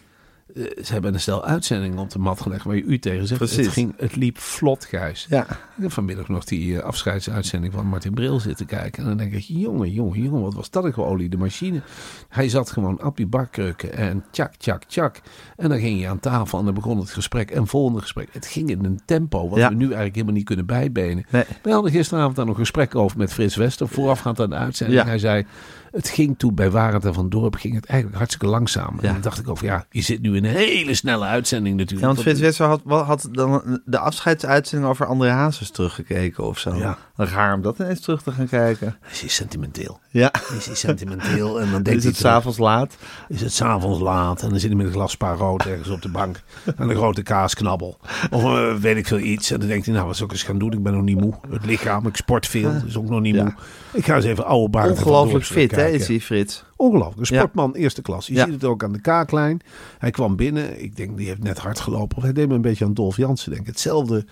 Eh, 0.55 0.63
ze 0.83 0.93
hebben 0.93 1.13
een 1.13 1.19
stel 1.19 1.45
uitzendingen 1.45 1.97
op 1.97 2.09
de 2.09 2.19
mat 2.19 2.41
gelegd 2.41 2.63
waar 2.63 2.75
je 2.75 2.81
u 2.83 2.99
tegen 2.99 3.27
zegt. 3.27 3.39
Precies. 3.39 3.65
Het, 3.65 3.73
ging, 3.73 3.93
het 3.97 4.15
liep 4.15 4.37
vlot, 4.37 4.85
Gijs. 4.85 5.25
ja. 5.29 5.41
Ik 5.41 5.81
heb 5.81 5.91
vanmiddag 5.91 6.27
nog 6.27 6.43
die 6.43 6.77
eh, 6.77 6.83
afscheidsuitzending 6.83 7.73
van 7.73 7.85
Martin 7.85 8.13
Bril 8.13 8.39
zitten 8.39 8.65
kijken. 8.65 9.01
En 9.03 9.07
dan 9.09 9.17
denk 9.17 9.33
ik, 9.33 9.39
jongen, 9.47 9.91
jongen, 9.91 10.21
jongen, 10.21 10.41
wat 10.41 10.53
was 10.53 10.69
dat 10.69 10.83
een 10.83 10.93
geoliede 10.93 11.37
machine. 11.37 11.81
Hij 12.29 12.49
zat 12.49 12.71
gewoon 12.71 13.03
op 13.03 13.17
die 13.17 13.27
barkreuken 13.27 13.93
en 13.93 14.23
tjak, 14.31 14.55
tjak, 14.55 14.83
tjak. 14.83 15.21
En 15.55 15.69
dan 15.69 15.79
ging 15.79 15.99
je 15.99 16.07
aan 16.07 16.19
tafel 16.19 16.59
en 16.59 16.65
dan 16.65 16.73
begon 16.73 16.97
het 16.99 17.09
gesprek 17.09 17.51
en 17.51 17.67
volgende 17.67 18.01
gesprek. 18.01 18.27
Het 18.31 18.45
ging 18.47 18.69
in 18.69 18.85
een 18.85 19.01
tempo 19.05 19.49
wat 19.49 19.59
Ja. 19.59 19.69
we 19.69 19.75
nu 19.75 19.85
eigenlijk 19.85 20.13
helemaal 20.15 20.35
niet 20.35 20.45
kunnen 20.45 20.65
bijbenen. 20.65 21.25
Nee. 21.29 21.43
We 21.63 21.71
hadden 21.71 21.91
gisteravond 21.91 22.35
dan 22.35 22.47
een 22.47 22.55
gesprek 22.55 22.95
over 22.95 23.17
met 23.17 23.33
Frits 23.33 23.55
Wester, 23.55 23.87
voorafgaand 23.87 24.39
aan 24.39 24.49
de 24.49 24.55
uitzending. 24.55 24.99
Ja. 25.01 25.05
Hij 25.07 25.19
zei, 25.19 25.45
het 25.93 26.09
ging 26.09 26.37
toen 26.37 26.55
bij 26.55 26.71
Warend 26.71 27.05
en 27.05 27.13
Van 27.13 27.29
Dorp 27.29 27.55
ging 27.55 27.75
het 27.75 27.85
eigenlijk 27.85 28.17
hartstikke 28.17 28.47
langzaam. 28.47 28.97
Ja. 29.01 29.07
En 29.07 29.13
dan 29.13 29.21
dacht 29.21 29.39
ik 29.39 29.49
over, 29.49 29.65
ja, 29.65 29.85
je 29.89 30.01
zit 30.01 30.21
nu 30.21 30.35
in 30.35 30.45
een 30.45 30.55
hele 30.55 30.93
snelle 30.93 31.25
uitzending 31.25 31.75
natuurlijk. 31.75 32.01
Ja, 32.01 32.07
want 32.07 32.21
Frits 32.21 32.39
Wester 32.39 32.65
had, 32.65 32.81
had 32.85 33.27
dan 33.31 33.81
de 33.85 33.99
afscheidsuitzending 33.99 34.89
over 34.91 35.05
André 35.05 35.29
Hazes 35.29 35.69
teruggekeken 35.69 36.43
of 36.43 36.59
zo. 36.59 36.75
Ja. 36.75 36.97
Raar 37.15 37.53
om 37.53 37.61
dat 37.61 37.79
ineens 37.79 37.99
terug 37.99 38.21
te 38.21 38.31
gaan 38.31 38.47
kijken. 38.47 38.97
is 39.11 39.19
hij 39.19 39.29
sentimenteel. 39.29 39.99
Ja, 40.09 40.31
Is 40.57 40.65
hij 40.65 40.75
sentimenteel 40.75 41.61
en 41.61 41.71
dan 41.71 41.83
denkt 41.83 41.99
is 41.99 42.05
het 42.05 42.17
s'avonds 42.17 42.57
laat. 42.57 42.97
is 43.27 43.41
het 43.41 43.53
s'avonds 43.53 43.99
laat 43.99 44.41
en 44.41 44.49
dan 44.49 44.59
zit 44.59 44.69
hij 44.69 44.77
met 44.77 44.85
een 44.85 44.91
glas 44.93 45.17
rood 45.19 45.65
ergens 45.65 45.89
op 45.89 46.01
de 46.01 46.09
bank 46.09 46.41
en 46.77 46.89
een 46.89 46.95
grote 46.95 47.21
kaasknabbel. 47.21 47.99
Of 48.31 48.43
eh, 48.43 48.73
weet 48.75 48.97
ik 48.97 49.07
veel 49.07 49.19
iets. 49.19 49.51
En 49.51 49.59
dan 49.59 49.67
denkt 49.67 49.85
hij, 49.85 49.95
nou 49.95 50.07
wat 50.07 50.15
zal 50.15 50.25
ik 50.25 50.31
eens 50.31 50.43
gaan 50.43 50.57
doen? 50.57 50.71
Ik 50.71 50.83
ben 50.83 50.93
nog 50.93 51.03
niet 51.03 51.19
moe. 51.19 51.33
Het 51.49 51.65
lichaam, 51.65 52.07
ik 52.07 52.15
sport 52.15 52.47
veel, 52.47 52.71
is 52.87 52.97
ook 52.97 53.09
nog 53.09 53.21
niet 53.21 53.35
moe. 53.35 53.53
Ik 53.93 54.05
ga 54.05 54.15
eens 54.15 54.25
even 54.25 54.45
oude 54.45 54.79
Van 54.79 54.89
Ongelooflijk 54.89 55.45
fit, 55.45 55.71
hè, 55.71 55.82
kijken. 55.83 55.99
is 56.01 56.07
hij, 56.07 56.19
Frits? 56.19 56.63
Ongelooflijk. 56.75 57.29
Een 57.29 57.35
Ja. 57.35 57.41
sportman 57.41 57.73
eerste 57.75 58.01
klas. 58.01 58.27
Je 58.27 58.33
Ja. 58.33 58.43
ziet 58.45 58.53
het 58.53 58.63
ook 58.63 58.83
aan 58.83 58.91
de 58.91 59.01
kaaklijn. 59.01 59.61
Hij 59.97 60.11
kwam 60.11 60.35
binnen. 60.35 60.83
Ik 60.83 60.95
denk, 60.95 61.17
die 61.17 61.27
heeft 61.27 61.43
net 61.43 61.57
hard 61.57 61.79
gelopen. 61.79 62.17
Of 62.17 62.23
hij 62.23 62.33
deed 62.33 62.47
me 62.47 62.53
een 62.55 62.61
beetje 62.61 62.85
aan 62.85 62.93
Dolf 62.93 63.17
Jansen, 63.17 63.49
denk 63.49 63.61
ik. 63.61 63.67
Hetzelfde 63.67 64.25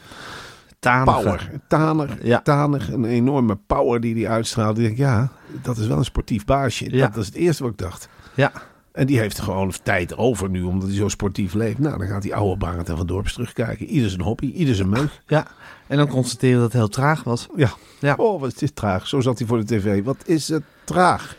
power. 0.79 1.51
Taner, 1.67 2.17
Ja. 2.23 2.41
taner. 2.41 2.89
Een 2.93 3.05
enorme 3.05 3.55
power 3.67 3.99
die 4.01 4.15
hij 4.15 4.27
uitstraalt. 4.33 4.77
Ik 4.77 4.83
denk, 4.83 4.97
ja, 4.97 5.31
dat 5.61 5.77
is 5.77 5.87
wel 5.87 5.97
een 5.97 6.05
sportief 6.05 6.45
baasje. 6.45 6.95
Ja. 6.95 7.07
Dat 7.07 7.17
is 7.17 7.25
het 7.25 7.35
eerste 7.35 7.63
wat 7.63 7.71
ik 7.71 7.77
dacht. 7.77 8.09
Ja, 8.35 8.51
En 8.91 9.05
die 9.07 9.19
heeft 9.19 9.39
gewoon 9.39 9.73
tijd 9.83 10.17
over 10.17 10.49
nu, 10.49 10.61
omdat 10.63 10.87
hij 10.87 10.97
zo 10.97 11.07
sportief 11.07 11.53
leeft. 11.53 11.79
Nou, 11.79 11.97
dan 11.97 12.07
gaat 12.07 12.21
die 12.21 12.35
oude 12.35 12.57
Barend 12.57 12.89
en 12.89 12.97
Van 12.97 13.07
Dorps 13.07 13.33
terugkijken. 13.33 13.85
Ieder 13.85 14.09
zijn 14.09 14.21
hobby, 14.21 14.51
ieder 14.51 14.75
zijn 14.75 14.89
meug. 14.89 15.21
ja. 15.27 15.47
En 15.87 15.97
dan 15.97 16.07
constateren 16.07 16.55
dat 16.55 16.63
het 16.63 16.73
heel 16.73 16.87
traag 16.87 17.23
was. 17.23 17.47
Ja. 17.55 17.69
Ja. 17.99 18.13
Oh, 18.17 18.39
wat 18.39 18.51
is 18.51 18.57
dit 18.57 18.75
traag. 18.75 19.07
Zo 19.07 19.19
zat 19.21 19.37
hij 19.39 19.47
voor 19.47 19.57
de 19.57 19.65
tv. 19.65 20.03
Wat 20.03 20.17
is 20.25 20.47
het 20.47 20.63
traag. 20.83 21.35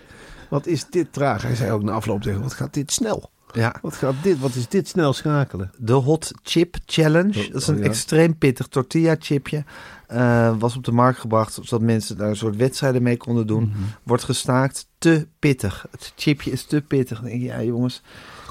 Wat 0.53 0.67
is 0.67 0.87
dit 0.91 1.13
traag? 1.13 1.43
Hij 1.43 1.55
zei 1.55 1.71
ook 1.71 1.83
na 1.83 1.93
afloop 1.93 2.23
tegen, 2.23 2.43
wat 2.43 2.53
gaat 2.53 2.75
dit 2.75 2.93
snel? 2.93 3.31
Ja. 3.53 3.75
Wat 3.83 3.95
gaat 3.95 4.15
dit, 4.23 4.39
wat 4.39 4.55
is 4.55 4.69
dit 4.69 4.89
snel 4.89 5.13
schakelen? 5.13 5.71
De 5.79 5.93
Hot 5.93 6.31
Chip 6.43 6.77
Challenge. 6.87 7.51
Dat 7.51 7.61
is 7.61 7.67
een 7.67 7.75
oh 7.75 7.81
ja. 7.81 7.87
extreem 7.87 8.39
pittig 8.39 8.67
tortilla 8.67 9.17
chipje. 9.19 9.65
Eh, 10.07 10.55
was 10.59 10.77
op 10.77 10.85
de 10.85 10.93
markt 10.93 11.19
gebracht 11.19 11.53
zodat 11.53 11.81
mensen 11.81 12.17
daar 12.17 12.29
een 12.29 12.37
soort 12.37 12.57
wedstrijden 12.57 13.03
mee 13.03 13.17
konden 13.17 13.47
doen. 13.47 13.63
Mhm. 13.65 13.83
Wordt 14.03 14.25
gestaakt. 14.25 14.87
Te 14.99 15.29
pittig. 15.39 15.87
Het 15.91 16.13
chipje 16.17 16.51
is 16.51 16.65
te 16.65 16.81
pittig. 16.81 17.21
Dan 17.21 17.29
denk 17.29 17.41
je, 17.41 17.47
ja 17.47 17.63
jongens, 17.63 18.03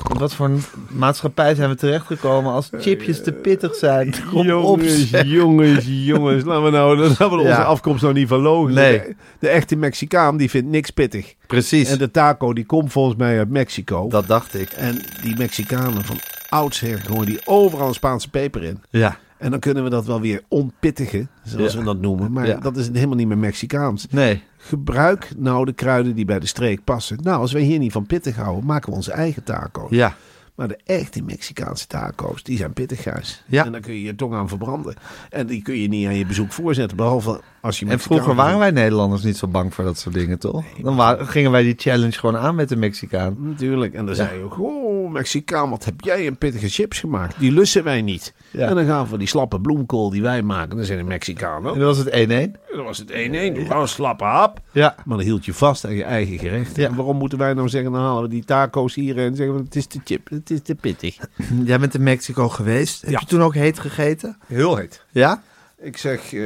in 0.09 0.17
wat 0.17 0.33
voor 0.33 0.45
een 0.45 0.63
maatschappij 0.89 1.55
zijn 1.55 1.69
we 1.69 1.75
terechtgekomen 1.75 2.51
als 2.53 2.69
chipjes 2.79 3.23
te 3.23 3.31
pittig 3.31 3.75
zijn? 3.75 4.13
Kom 4.33 4.45
Jongens, 4.45 5.09
jongens, 5.25 5.85
jongens. 5.87 6.43
Laten 6.43 6.63
we 6.63 6.69
nou 6.69 6.97
laten 7.07 7.29
we 7.29 7.35
onze 7.35 7.47
Ja. 7.47 7.63
afkomst 7.63 8.01
nou 8.01 8.13
niet 8.13 8.27
verlogen. 8.27 8.73
Nee. 8.73 8.97
De, 8.99 9.15
de 9.39 9.47
echte 9.49 9.75
Mexicaan 9.75 10.37
die 10.37 10.49
vindt 10.49 10.69
niks 10.69 10.89
pittig. 10.89 11.33
Precies, 11.47 11.89
En 11.89 11.97
de 11.97 12.11
taco 12.11 12.53
die 12.53 12.65
komt 12.65 12.91
volgens 12.91 13.15
mij 13.17 13.37
uit 13.37 13.49
Mexico. 13.49 14.07
dat 14.09 14.27
dacht 14.27 14.59
ik. 14.59 14.69
En 14.69 15.01
die 15.21 15.35
Mexicanen 15.37 16.03
van 16.05 16.17
oudsher 16.49 16.97
gooien 16.99 17.25
die 17.25 17.39
overal 17.45 17.87
een 17.87 17.93
Spaanse 17.93 18.29
peper 18.29 18.63
in. 18.63 18.81
Ja, 18.89 19.17
En 19.41 19.51
dan 19.51 19.60
kunnen 19.60 19.84
we 19.84 19.89
dat 19.89 20.06
wel 20.06 20.21
weer 20.21 20.41
onpittigen, 20.47 21.30
zoals 21.43 21.73
Ja. 21.73 21.80
we 21.80 21.86
dat 21.86 22.01
noemen. 22.01 22.32
Maar 22.32 22.47
Ja. 22.47 22.58
dat 22.60 22.77
is 22.77 22.88
helemaal 22.88 23.15
niet 23.15 23.27
meer 23.27 23.38
Mexicaans. 23.38 24.08
nee. 24.10 24.43
Gebruik 24.58 25.32
nou 25.38 25.65
de 25.65 25.73
kruiden 25.73 26.15
die 26.15 26.25
bij 26.25 26.39
de 26.39 26.45
streek 26.45 26.84
passen. 26.84 27.17
Nou, 27.23 27.39
als 27.39 27.51
wij 27.51 27.62
hier 27.62 27.80
niet 27.80 27.91
van 27.91 28.06
pittig 28.06 28.36
houden, 28.36 28.65
maken 28.65 28.89
we 28.89 28.95
onze 28.95 29.12
eigen 29.12 29.43
taco. 29.43 29.88
Ja, 29.89 30.15
Maar 30.56 30.67
de 30.67 30.80
echte 30.86 31.23
Mexicaanse 31.23 31.88
taco's, 31.88 32.43
die 32.43 32.58
zijn 32.58 32.73
pittig, 32.73 33.01
Gijs. 33.01 33.43
Ja. 33.47 33.65
En 33.65 33.71
dan 33.71 33.82
kun 33.82 33.93
je 33.93 34.01
je 34.01 34.15
tong 34.15 34.34
aan 34.34 34.47
verbranden. 34.49 34.95
En 35.30 35.47
die 35.47 35.62
kun 35.62 35.77
je 35.77 35.88
niet 35.88 36.08
aan 36.08 36.15
je 36.15 36.25
bezoek 36.25 36.51
voorzetten. 36.51 36.97
Behalve 36.97 37.41
als 37.62 37.80
je 37.80 37.86
en 37.86 37.91
Mexicaan 37.91 38.17
vroeger 38.17 38.43
waren 38.43 38.60
wij 38.60 38.71
Nederlanders 38.71 39.24
niet 39.24 39.38
zo 39.38 39.47
bang 39.47 39.74
voor 39.74 39.84
dat 39.84 39.97
soort 39.97 40.15
dingen, 40.15 40.39
toch? 40.39 40.63
Dan 40.82 41.28
gingen 41.28 41.52
wij 41.52 41.63
die 41.63 41.76
challenge 41.78 42.12
gewoon 42.12 42.38
aan 42.38 42.56
met 42.56 42.69
de 42.69 42.76
Mexicaan. 42.76 43.36
Natuurlijk. 43.38 43.93
En 43.93 44.06
dan 44.06 44.15
zei 44.15 44.38
je 44.38 44.43
ook, 44.43 44.60
oh 44.60 45.12
Mexicaan, 45.12 45.69
wat 45.69 45.86
heb 45.86 46.02
jij 46.02 46.28
een 46.28 46.38
pittige 46.38 46.69
chips 46.69 47.00
gemaakt? 47.00 47.39
Die 47.39 47.52
lussen 47.52 47.84
wij 47.84 48.02
niet. 48.02 48.34
Ja. 48.52 48.67
En 48.67 48.76
dan 48.76 48.86
gaan 48.86 49.08
we 49.08 49.17
die 49.17 49.28
slappe 49.28 49.60
bloemkool 49.60 50.10
die 50.10 50.21
wij 50.21 50.41
maken. 50.41 50.76
Dan 50.76 50.86
zijn 50.86 50.97
de 50.97 51.04
Mexicanen. 51.04 51.74
En 51.74 51.80
dan 51.80 51.88
was 51.88 51.97
het 51.97 52.10
1-1. 52.10 52.76
Dan 52.76 52.84
was 52.84 52.97
het 52.97 53.12
1-1. 53.12 53.13
Doe 53.13 53.65
nou 53.67 53.82
een 53.82 53.88
slappe 53.88 54.24
hap. 54.24 54.60
Ja. 54.71 54.95
Maar 55.06 55.17
dan 55.17 55.26
hield 55.26 55.45
je 55.45 55.54
vast 55.54 55.86
aan 55.86 55.93
je 55.93 56.04
eigen 56.04 56.39
gerecht. 56.39 56.76
Ja. 56.76 56.88
En 56.88 56.95
waarom 56.95 57.17
moeten 57.17 57.38
wij 57.38 57.54
nou 57.54 57.69
zeggen, 57.69 57.91
dan 57.91 58.02
halen 58.02 58.24
we 58.24 58.30
die 58.30 58.45
taco's 58.45 58.95
hier 58.95 59.17
en 59.17 59.36
zeggen 59.36 59.56
we, 59.56 59.62
het 59.63 59.76
is 59.76 59.86
te 59.86 60.00
chip, 60.04 60.30
het 60.30 60.50
is 60.50 60.62
te 60.62 60.76
pittig. 60.76 61.17
Jij 61.63 61.80
bent 61.80 61.95
in 61.95 62.04
Mexico 62.04 62.50
geweest. 62.50 63.02
Heb 63.02 63.19
je 63.19 63.26
toen 63.26 63.43
ook 63.43 63.56
heet 63.56 63.80
gegeten? 63.80 64.38
Heel 64.45 64.76
heet. 64.76 65.06
Ja? 65.12 65.41
Ik 65.83 65.97
zeg, 65.97 66.33
eh, 66.33 66.43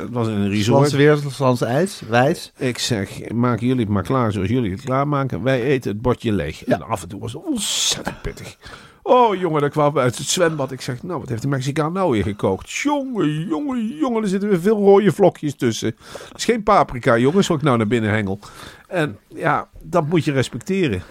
het 0.00 0.10
was 0.10 0.28
in 0.28 0.32
een 0.32 0.48
resort. 0.48 0.88
Slans 0.88 0.92
weer, 0.92 1.30
Slans 1.30 1.60
ijs, 1.60 2.02
wijs. 2.08 2.52
Ik 2.56 2.78
zeg, 2.78 3.30
maken 3.30 3.66
jullie 3.66 3.82
het 3.82 3.92
maar 3.92 4.02
klaar 4.02 4.32
zoals 4.32 4.48
jullie 4.48 4.70
het 4.70 4.80
klaarmaken. 4.80 5.42
Wij 5.42 5.62
eten 5.62 5.90
het 5.90 6.02
bordje 6.02 6.32
leeg. 6.32 6.64
En 6.64 6.82
af 6.82 7.02
en 7.02 7.08
toe 7.08 7.20
was 7.20 7.32
het 7.32 7.44
ontzettend 7.44 8.22
pittig. 8.22 8.56
Oh 9.02 9.36
jongen, 9.36 9.60
dat 9.60 9.70
kwam 9.70 9.98
uit 9.98 10.18
het 10.18 10.26
zwembad. 10.26 10.72
Ik 10.72 10.80
zeg, 10.80 11.02
nou 11.02 11.20
wat 11.20 11.28
heeft 11.28 11.42
de 11.42 11.48
Mexicaan 11.48 11.92
nou 11.92 12.10
weer 12.10 12.22
gekookt? 12.22 12.70
Jongen, 12.70 13.46
jongen, 13.46 13.86
jongen, 13.86 14.22
er 14.22 14.28
zitten 14.28 14.48
weer 14.48 14.60
veel 14.60 14.78
rode 14.78 15.12
vlokjes 15.12 15.54
tussen. 15.54 15.96
Het 16.28 16.38
is 16.38 16.44
geen 16.44 16.62
paprika, 16.62 17.18
jongens, 17.18 17.46
wat 17.46 17.56
ik 17.56 17.62
nou 17.62 17.76
naar 17.76 17.86
binnen 17.86 18.10
hengel. 18.10 18.38
En 18.88 19.18
ja, 19.28 19.68
dat 19.82 20.08
moet 20.08 20.24
je 20.24 20.32
respecteren. 20.32 21.02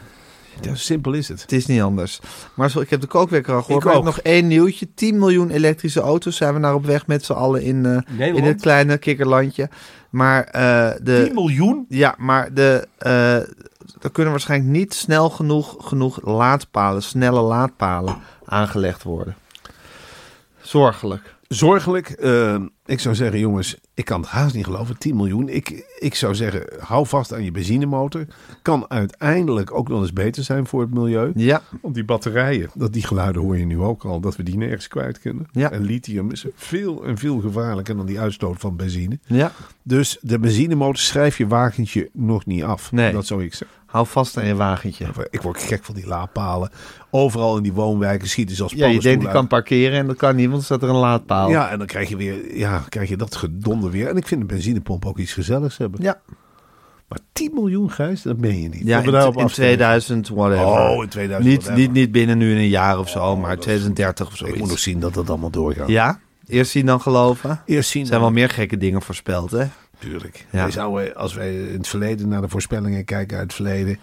Ja, 0.62 0.76
simpel 0.76 1.14
is 1.14 1.28
het. 1.28 1.42
Het 1.42 1.52
is 1.52 1.66
niet 1.66 1.82
anders. 1.82 2.20
Maar 2.54 2.78
ik 2.80 2.90
heb 2.90 3.02
de 3.02 3.08
kookwekker 3.08 3.54
al 3.54 3.62
gehoord. 3.62 3.84
Ik 3.84 3.90
Maar 3.90 3.98
ook. 3.98 4.04
nog 4.04 4.20
één 4.20 4.48
nieuwtje. 4.48 4.88
10 4.96 5.20
miljoen 5.20 5.50
elektrische 5.50 6.00
auto's 6.02 6.36
zijn 6.36 6.54
we 6.54 6.60
naar 6.60 6.74
op 6.74 6.86
weg 6.86 7.08
met 7.08 7.26
z'n 7.26 7.34
allen 7.34 7.62
in, 7.62 8.06
eh, 8.18 8.28
in 8.36 8.44
het 8.44 8.62
kleine 8.62 8.98
kikkerlandje. 8.98 9.70
Maar 10.10 10.44
eh, 10.44 10.92
10 10.96 11.04
de... 11.04 11.32
miljoen? 11.34 11.86
Ja, 11.90 12.16
maar 12.18 12.54
de... 12.54 12.88
eh 12.98 13.36
er 14.02 14.12
kunnen 14.12 14.32
waarschijnlijk 14.32 14.72
niet 14.72 14.94
snel 14.94 15.30
genoeg, 15.30 15.76
genoeg 15.80 16.20
laadpalen, 16.24 17.04
snelle 17.04 17.42
laadpalen 17.42 18.18
aangelegd 18.46 19.04
worden. 19.04 19.36
Zorgelijk. 20.62 21.36
Zorgelijk. 21.56 22.10
eh, 22.10 22.56
ik 22.86 23.00
zou 23.00 23.16
zeggen, 23.16 23.40
jongens, 23.40 23.78
ik 23.94 24.06
kan 24.06 24.22
het 24.22 24.30
haast 24.30 24.56
niet 24.56 24.66
geloven. 24.66 24.98
10 24.98 25.16
miljoen. 25.16 25.50
Ik, 25.50 25.96
ik 26.00 26.16
zou 26.16 26.36
zeggen, 26.36 26.64
hou 26.80 27.08
vast 27.08 27.34
aan 27.34 27.44
je 27.44 27.52
benzinemotor. 27.52 28.26
Kan 28.62 28.86
uiteindelijk 28.90 29.74
ook 29.74 29.88
nog 29.90 30.02
eens 30.02 30.14
beter 30.14 30.44
zijn 30.44 30.68
voor 30.68 30.82
het 30.82 30.94
milieu. 30.94 31.32
Ja, 31.36 31.62
Want 31.82 31.94
die 31.96 32.04
batterijen, 32.06 32.70
dat 32.74 32.94
die 32.94 33.06
geluiden 33.06 33.42
hoor 33.42 33.58
je 33.58 33.66
nu 33.66 33.80
ook 33.80 34.04
al, 34.06 34.20
dat 34.20 34.36
we 34.36 34.44
die 34.44 34.58
nergens 34.58 34.88
kwijt 34.88 35.20
kunnen. 35.20 35.48
Ja. 35.52 35.72
En 35.72 35.82
lithium 35.84 36.32
is 36.32 36.46
veel 36.56 37.06
en 37.06 37.18
veel 37.18 37.40
gevaarlijker 37.40 37.96
dan 37.96 38.06
die 38.06 38.20
uitstoot 38.20 38.60
van 38.60 38.76
benzine. 38.76 39.20
ja. 39.26 39.52
Dus 39.84 40.18
de 40.22 40.40
benzinemotor 40.40 40.98
schrijf 40.98 41.38
je 41.38 41.48
wagentje 41.48 42.10
nog 42.14 42.46
niet 42.46 42.64
af. 42.64 42.92
Nee. 42.92 43.12
Dat 43.12 43.26
zou 43.26 43.44
ik 43.44 43.54
zeggen. 43.54 43.78
Hou 43.92 44.08
vast 44.08 44.38
aan 44.38 44.46
je 44.46 44.56
wagentje. 44.56 45.06
Ik 45.30 45.42
word 45.42 45.62
gek 45.64 45.84
van 45.84 45.96
die 45.96 46.08
laadpalen. 46.08 46.70
Overal 47.10 47.58
in 47.58 47.64
die 47.64 47.74
woonwijken 47.74 48.28
schieten 48.30 48.56
ze 48.56 48.64
als 48.64 48.72
Ja, 48.72 48.88
je 48.88 49.00
denkt 49.00 49.24
ik 49.24 49.30
kan 49.30 49.48
parkeren 49.48 49.98
en 50.00 50.08
dat 50.08 50.16
kan 50.18 50.36
niet, 50.36 50.48
want 50.48 50.58
er 50.60 50.66
staat 50.66 50.84
er 50.84 50.90
een 50.90 50.96
laadpaal. 50.96 51.50
Ja, 51.50 51.70
en 51.70 51.78
dan 51.78 51.88
krijg 51.88 52.10
je 52.10 52.16
weer, 52.18 52.58
ja, 52.58 52.84
krijg 52.90 53.10
je 53.10 53.18
dat 53.18 53.36
gedonder 53.36 53.92
weer. 53.92 54.08
En 54.08 54.18
ik 54.18 54.28
vind 54.28 54.42
een 54.42 54.48
benzinepomp 54.48 55.06
ook 55.06 55.18
iets 55.18 55.34
gezelligs 55.34 55.78
hebben. 55.78 56.02
Ja, 56.04 56.22
Maar 57.08 57.20
10 57.34 57.52
miljoen, 57.54 57.92
Gijs, 57.92 58.22
dat 58.22 58.38
meen 58.38 58.62
je 58.62 58.70
niet. 58.70 58.82
ja 58.86 59.00
in, 59.00 59.06
in 59.08 59.16
afstemmen. 59.16 59.52
2000, 59.54 60.28
whatever. 60.30 60.66
Oh, 60.66 61.04
in 61.04 61.10
2000 61.10 61.50
Niet, 61.54 61.64
whatever. 61.64 61.88
niet, 61.88 61.92
niet 61.92 62.12
binnen 62.12 62.38
nu 62.38 62.52
in 62.52 62.58
een 62.58 62.70
jaar 62.70 63.00
of 63.00 63.10
zo, 63.10 63.38
maar 63.38 63.50
dat- 63.56 63.62
2030 63.62 64.28
of 64.28 64.36
zo. 64.38 64.46
Ik 64.46 64.58
moet 64.58 64.70
nog 64.70 64.80
zien 64.80 65.00
dat 65.00 65.14
dat 65.14 65.30
allemaal 65.30 65.50
doorgaat. 65.50 65.88
Ja, 65.88 66.20
eerst 66.48 66.72
zien 66.72 66.86
dan 66.86 67.02
geloven. 67.02 67.62
Eerst 67.66 67.90
zien 67.90 68.02
Er 68.02 68.08
zijn 68.08 68.22
wel 68.22 68.32
meer 68.32 68.50
gekke 68.50 68.78
dingen 68.78 69.02
voorspeld, 69.02 69.52
hè? 69.52 69.66
Natuurlijk. 70.02 70.46
Ja. 70.52 70.62
Wij 70.62 70.72
zouden, 70.72 71.16
als 71.16 71.34
wij 71.34 71.56
in 71.56 71.78
het 71.78 71.88
verleden 71.88 72.28
naar 72.28 72.42
de 72.42 72.50
voorspellingen 72.50 73.06
kijken 73.06 73.38
uit 73.38 73.46
het 73.46 73.54
verleden, 73.56 73.98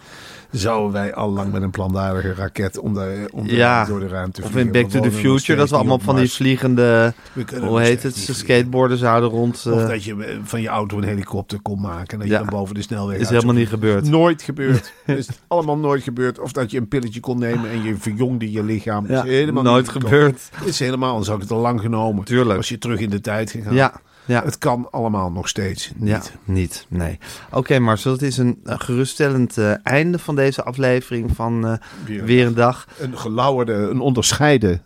zouden 0.51 0.93
wij 0.93 1.15
al 1.15 1.31
lang 1.31 1.53
met 1.53 1.63
een 1.63 1.71
plantaardige 1.71 2.35
raket 2.35 2.79
om 2.79 2.95
de, 2.95 3.29
om 3.33 3.47
de- 3.47 3.55
Ja, 3.57 3.85
door 3.85 4.01
de 4.01 4.09
ruimte 4.09 4.43
Of 4.43 4.51
vliegen. 4.51 4.75
in 4.75 4.83
Back 4.83 4.91
to 4.91 5.01
the 5.01 5.11
Future, 5.17 5.59
dat 5.59 5.71
we 5.71 5.77
allemaal 5.77 5.99
van 5.99 6.17
die 6.17 6.31
vliegende, 6.31 7.15
hoe 7.61 7.81
heet 7.81 8.03
het, 8.03 8.17
skateboarden 8.33 8.99
zouden 8.99 9.29
rond... 9.31 9.67
Of 9.71 9.81
eh, 9.83 9.89
dat 9.89 10.05
je 10.05 10.39
van 10.43 10.61
je 10.63 10.69
auto 10.69 10.97
een 10.99 11.05
helikopter 11.05 11.61
kon 11.63 11.81
maken. 11.81 12.09
En 12.13 12.19
dat 12.19 12.29
Ja. 12.29 12.39
je 12.39 12.45
dan 12.45 12.59
boven 12.59 12.75
de 12.75 12.83
snelweg 12.83 13.19
is 13.19 13.29
helemaal 13.29 13.55
niet 13.55 13.69
gebeurd. 13.69 14.09
Nooit 14.09 14.43
gebeurd. 14.43 14.93
is 15.07 15.29
allemaal 15.47 15.79
nooit 15.79 16.03
gebeurd. 16.03 16.39
Of 16.39 16.53
dat 16.53 16.71
je 16.71 16.79
een 16.79 16.89
pilletje 16.89 17.21
kon 17.21 17.39
nemen 17.39 17.71
en 17.71 17.83
je 17.83 17.97
verjongde 17.97 18.53
je 18.53 18.65
lichaam. 18.65 19.07
Is 19.07 19.21
helemaal 19.21 19.63
nooit 19.63 19.89
gebeurd. 19.89 20.51
Is 20.65 20.79
helemaal, 20.79 21.15
dan 21.15 21.25
zou 21.25 21.37
ik 21.37 21.43
het 21.43 21.53
al 21.53 21.61
lang 21.61 21.81
genomen. 21.81 22.25
Tuurlijk. 22.25 22.57
Was 22.57 22.69
je 22.69 22.79
terug 22.79 23.01
in 23.01 23.11
de 23.11 23.21
tijd 23.21 23.51
gegaan. 23.51 23.75
Ja, 23.75 24.01
ja. 24.29 24.45
Het 24.45 24.59
kan 24.59 24.88
allemaal 24.91 25.31
nog 25.31 25.49
steeds 25.49 25.93
niet. 25.97 26.09
Ja, 26.09 26.23
niet. 26.45 26.87
Nee. 26.88 27.19
Oké, 27.51 27.79
Marcel, 27.79 28.12
het 28.12 28.23
is 28.23 28.37
een, 28.38 28.61
een 28.64 28.81
geruststellend 28.81 29.59
eh, 29.59 29.73
einde 29.83 30.19
van 30.19 30.37
deze 30.37 30.62
aflevering 30.62 31.31
van 31.35 31.67
eh, 31.67 31.73
Weer 32.05 32.21
een 32.21 32.27
Weer 32.27 32.47
een 32.47 32.55
Dag. 32.55 32.87
Een 32.99 33.19
gelauwerde, 33.19 33.73
een 33.73 34.01
onderscheiden 34.01 34.83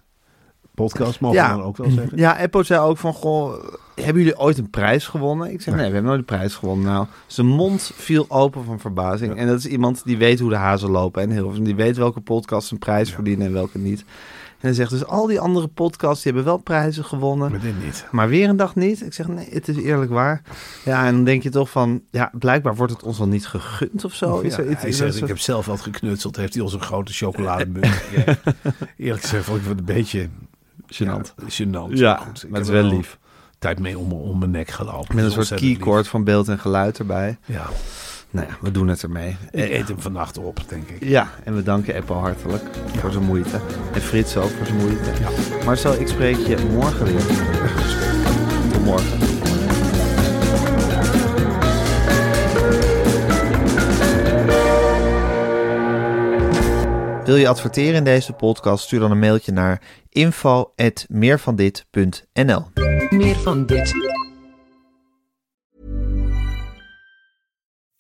podcast, 0.75 1.21
mogen 1.21 1.39
we 1.39 1.45
Ja. 1.45 1.57
dan 1.57 1.63
ook 1.63 1.77
wel 1.77 1.91
zeggen. 1.91 2.19
Ja, 2.19 2.39
Eppo 2.39 2.63
zei 2.63 2.81
ook 2.81 2.99
van, 2.99 3.13
goh, 3.13 3.65
hebben 3.95 4.23
jullie 4.23 4.39
ooit 4.39 4.59
een 4.59 4.71
prijs 4.71 5.07
gewonnen? 5.07 5.53
Ik 5.53 5.61
zeg, 5.63 5.75
nee, 5.75 5.87
we 5.87 5.93
hebben 5.93 6.05
nooit 6.05 6.19
een 6.19 6.25
prijs 6.37 6.55
gewonnen. 6.55 6.87
Nou, 6.93 7.07
zijn 7.27 7.47
mond 7.47 7.93
viel 7.95 8.25
open 8.29 8.65
van 8.65 8.81
verbazing. 8.81 9.35
Ja. 9.35 9.41
En 9.41 9.47
dat 9.47 9.59
is 9.59 9.67
iemand 9.67 10.05
die 10.05 10.17
weet 10.17 10.41
hoe 10.41 10.51
de 10.51 10.57
hazen 10.57 10.91
lopen. 10.91 11.23
En 11.23 11.31
heel, 11.31 11.63
die 11.63 11.75
weet 11.75 11.97
welke 11.97 12.21
podcasts 12.21 12.71
een 12.71 12.79
prijs 12.79 13.13
verdienen 13.13 13.47
en 13.47 13.53
welke 13.53 13.79
niet. 13.79 14.05
Hij 14.63 14.73
zegt 14.73 14.91
dus, 14.91 15.05
al 15.05 15.27
die 15.27 15.41
andere 15.41 15.69
podcasts, 15.69 16.23
die 16.23 16.33
hebben 16.33 16.53
wel 16.53 16.63
prijzen 16.63 17.05
gewonnen. 17.05 17.51
Maar 17.51 17.61
dit 17.61 17.85
niet. 17.85 18.07
Maar 18.11 18.29
weer 18.29 18.49
een 18.49 18.57
dag 18.57 18.75
niet. 18.75 19.03
Ik 19.05 19.13
zeg, 19.13 19.29
nee, 19.29 19.49
het 19.51 19.69
is 19.69 19.77
eerlijk 19.77 20.11
waar. 20.11 20.43
Ja, 20.85 21.07
en 21.07 21.15
dan 21.15 21.25
denk 21.25 21.43
je 21.43 21.51
toch 21.51 21.71
van, 21.71 22.03
ja, 22.11 22.31
blijkbaar 22.39 22.75
wordt 22.77 22.93
het 22.93 23.03
ons 23.03 23.21
al 23.21 23.27
niet 23.29 23.47
gegund 23.47 24.05
of 24.05 24.15
zo. 24.15 24.41
Is 24.41 24.57
Ja, 24.57 24.63
er 24.63 24.71
iets- 24.71 24.81
hij 24.81 24.91
is 24.91 24.97
zegt, 24.97 25.17
ik 25.17 25.27
heb 25.29 25.39
zelf 25.39 25.67
wat 25.67 25.81
geknutseld. 25.81 26.37
Heeft 26.37 26.55
hij 26.55 26.63
ons 26.63 26.73
een 26.73 26.81
grote 26.83 27.13
chocolademunt 27.13 27.87
gegeven. 27.87 28.39
Eerlijk 28.97 29.23
gezegd 29.23 29.45
vond 29.45 29.61
ik 29.61 29.69
het 29.69 29.79
een 29.79 29.85
beetje 29.85 30.29
Gênant. 30.93 31.35
Ja, 31.37 31.65
gênant. 31.65 31.93
Ja, 31.93 32.17
goed, 32.17 32.45
maar 32.49 32.61
het 32.61 32.69
is 32.69 32.75
wel 32.75 32.85
lief. 32.85 33.19
Tijd 33.59 33.79
mee 33.79 33.99
om, 33.99 34.13
om 34.13 34.39
mijn 34.39 34.51
nek 34.51 34.71
gelopen. 34.71 35.15
Met 35.17 35.25
een 35.25 35.31
soort 35.31 35.51
lief. 35.51 35.61
keycord 35.61 36.09
van 36.09 36.25
beeld 36.25 36.49
en 36.49 36.59
geluid 36.59 36.99
erbij. 36.99 37.39
Ja, 37.45 37.67
Nou 38.33 38.47
ja, 38.47 38.57
we 38.61 38.71
doen 38.71 38.89
het 38.89 39.03
ermee. 39.03 39.37
ik 39.51 39.71
eet 39.71 39.89
hem 39.89 40.01
vannacht 40.01 40.39
op, 40.39 40.59
denk 40.69 40.89
ik. 40.89 41.05
Ja, 41.05 41.31
en 41.45 41.55
we 41.55 41.63
danken 41.63 41.95
Apple 41.95 42.15
hartelijk 42.15 42.63
voor 42.97 43.11
zijn 43.11 43.25
moeite. 43.25 43.61
En 43.93 44.01
Frits 44.01 44.37
ook 44.37 44.51
voor 44.51 44.67
zijn 44.67 44.79
moeite. 44.79 45.11
Marcel, 45.65 46.01
ik 46.01 46.09
spreek 46.09 46.37
je 46.37 46.57
morgen 46.71 47.05
weer. 47.05 47.21
Tot 48.73 48.85
morgen. 48.85 49.19
Wil 57.25 57.37
je 57.37 57.49
adverteren 57.49 57.95
in 57.95 58.05
deze 58.05 58.33
podcast? 58.33 58.85
Stuur 58.85 59.01
dan 59.01 59.11
een 59.11 59.19
mailtje 59.19 59.53
naar 59.53 59.81
info.meervandit.nl 60.09 62.65
Meer 63.11 63.37
van 63.37 63.67
dit. 63.67 64.22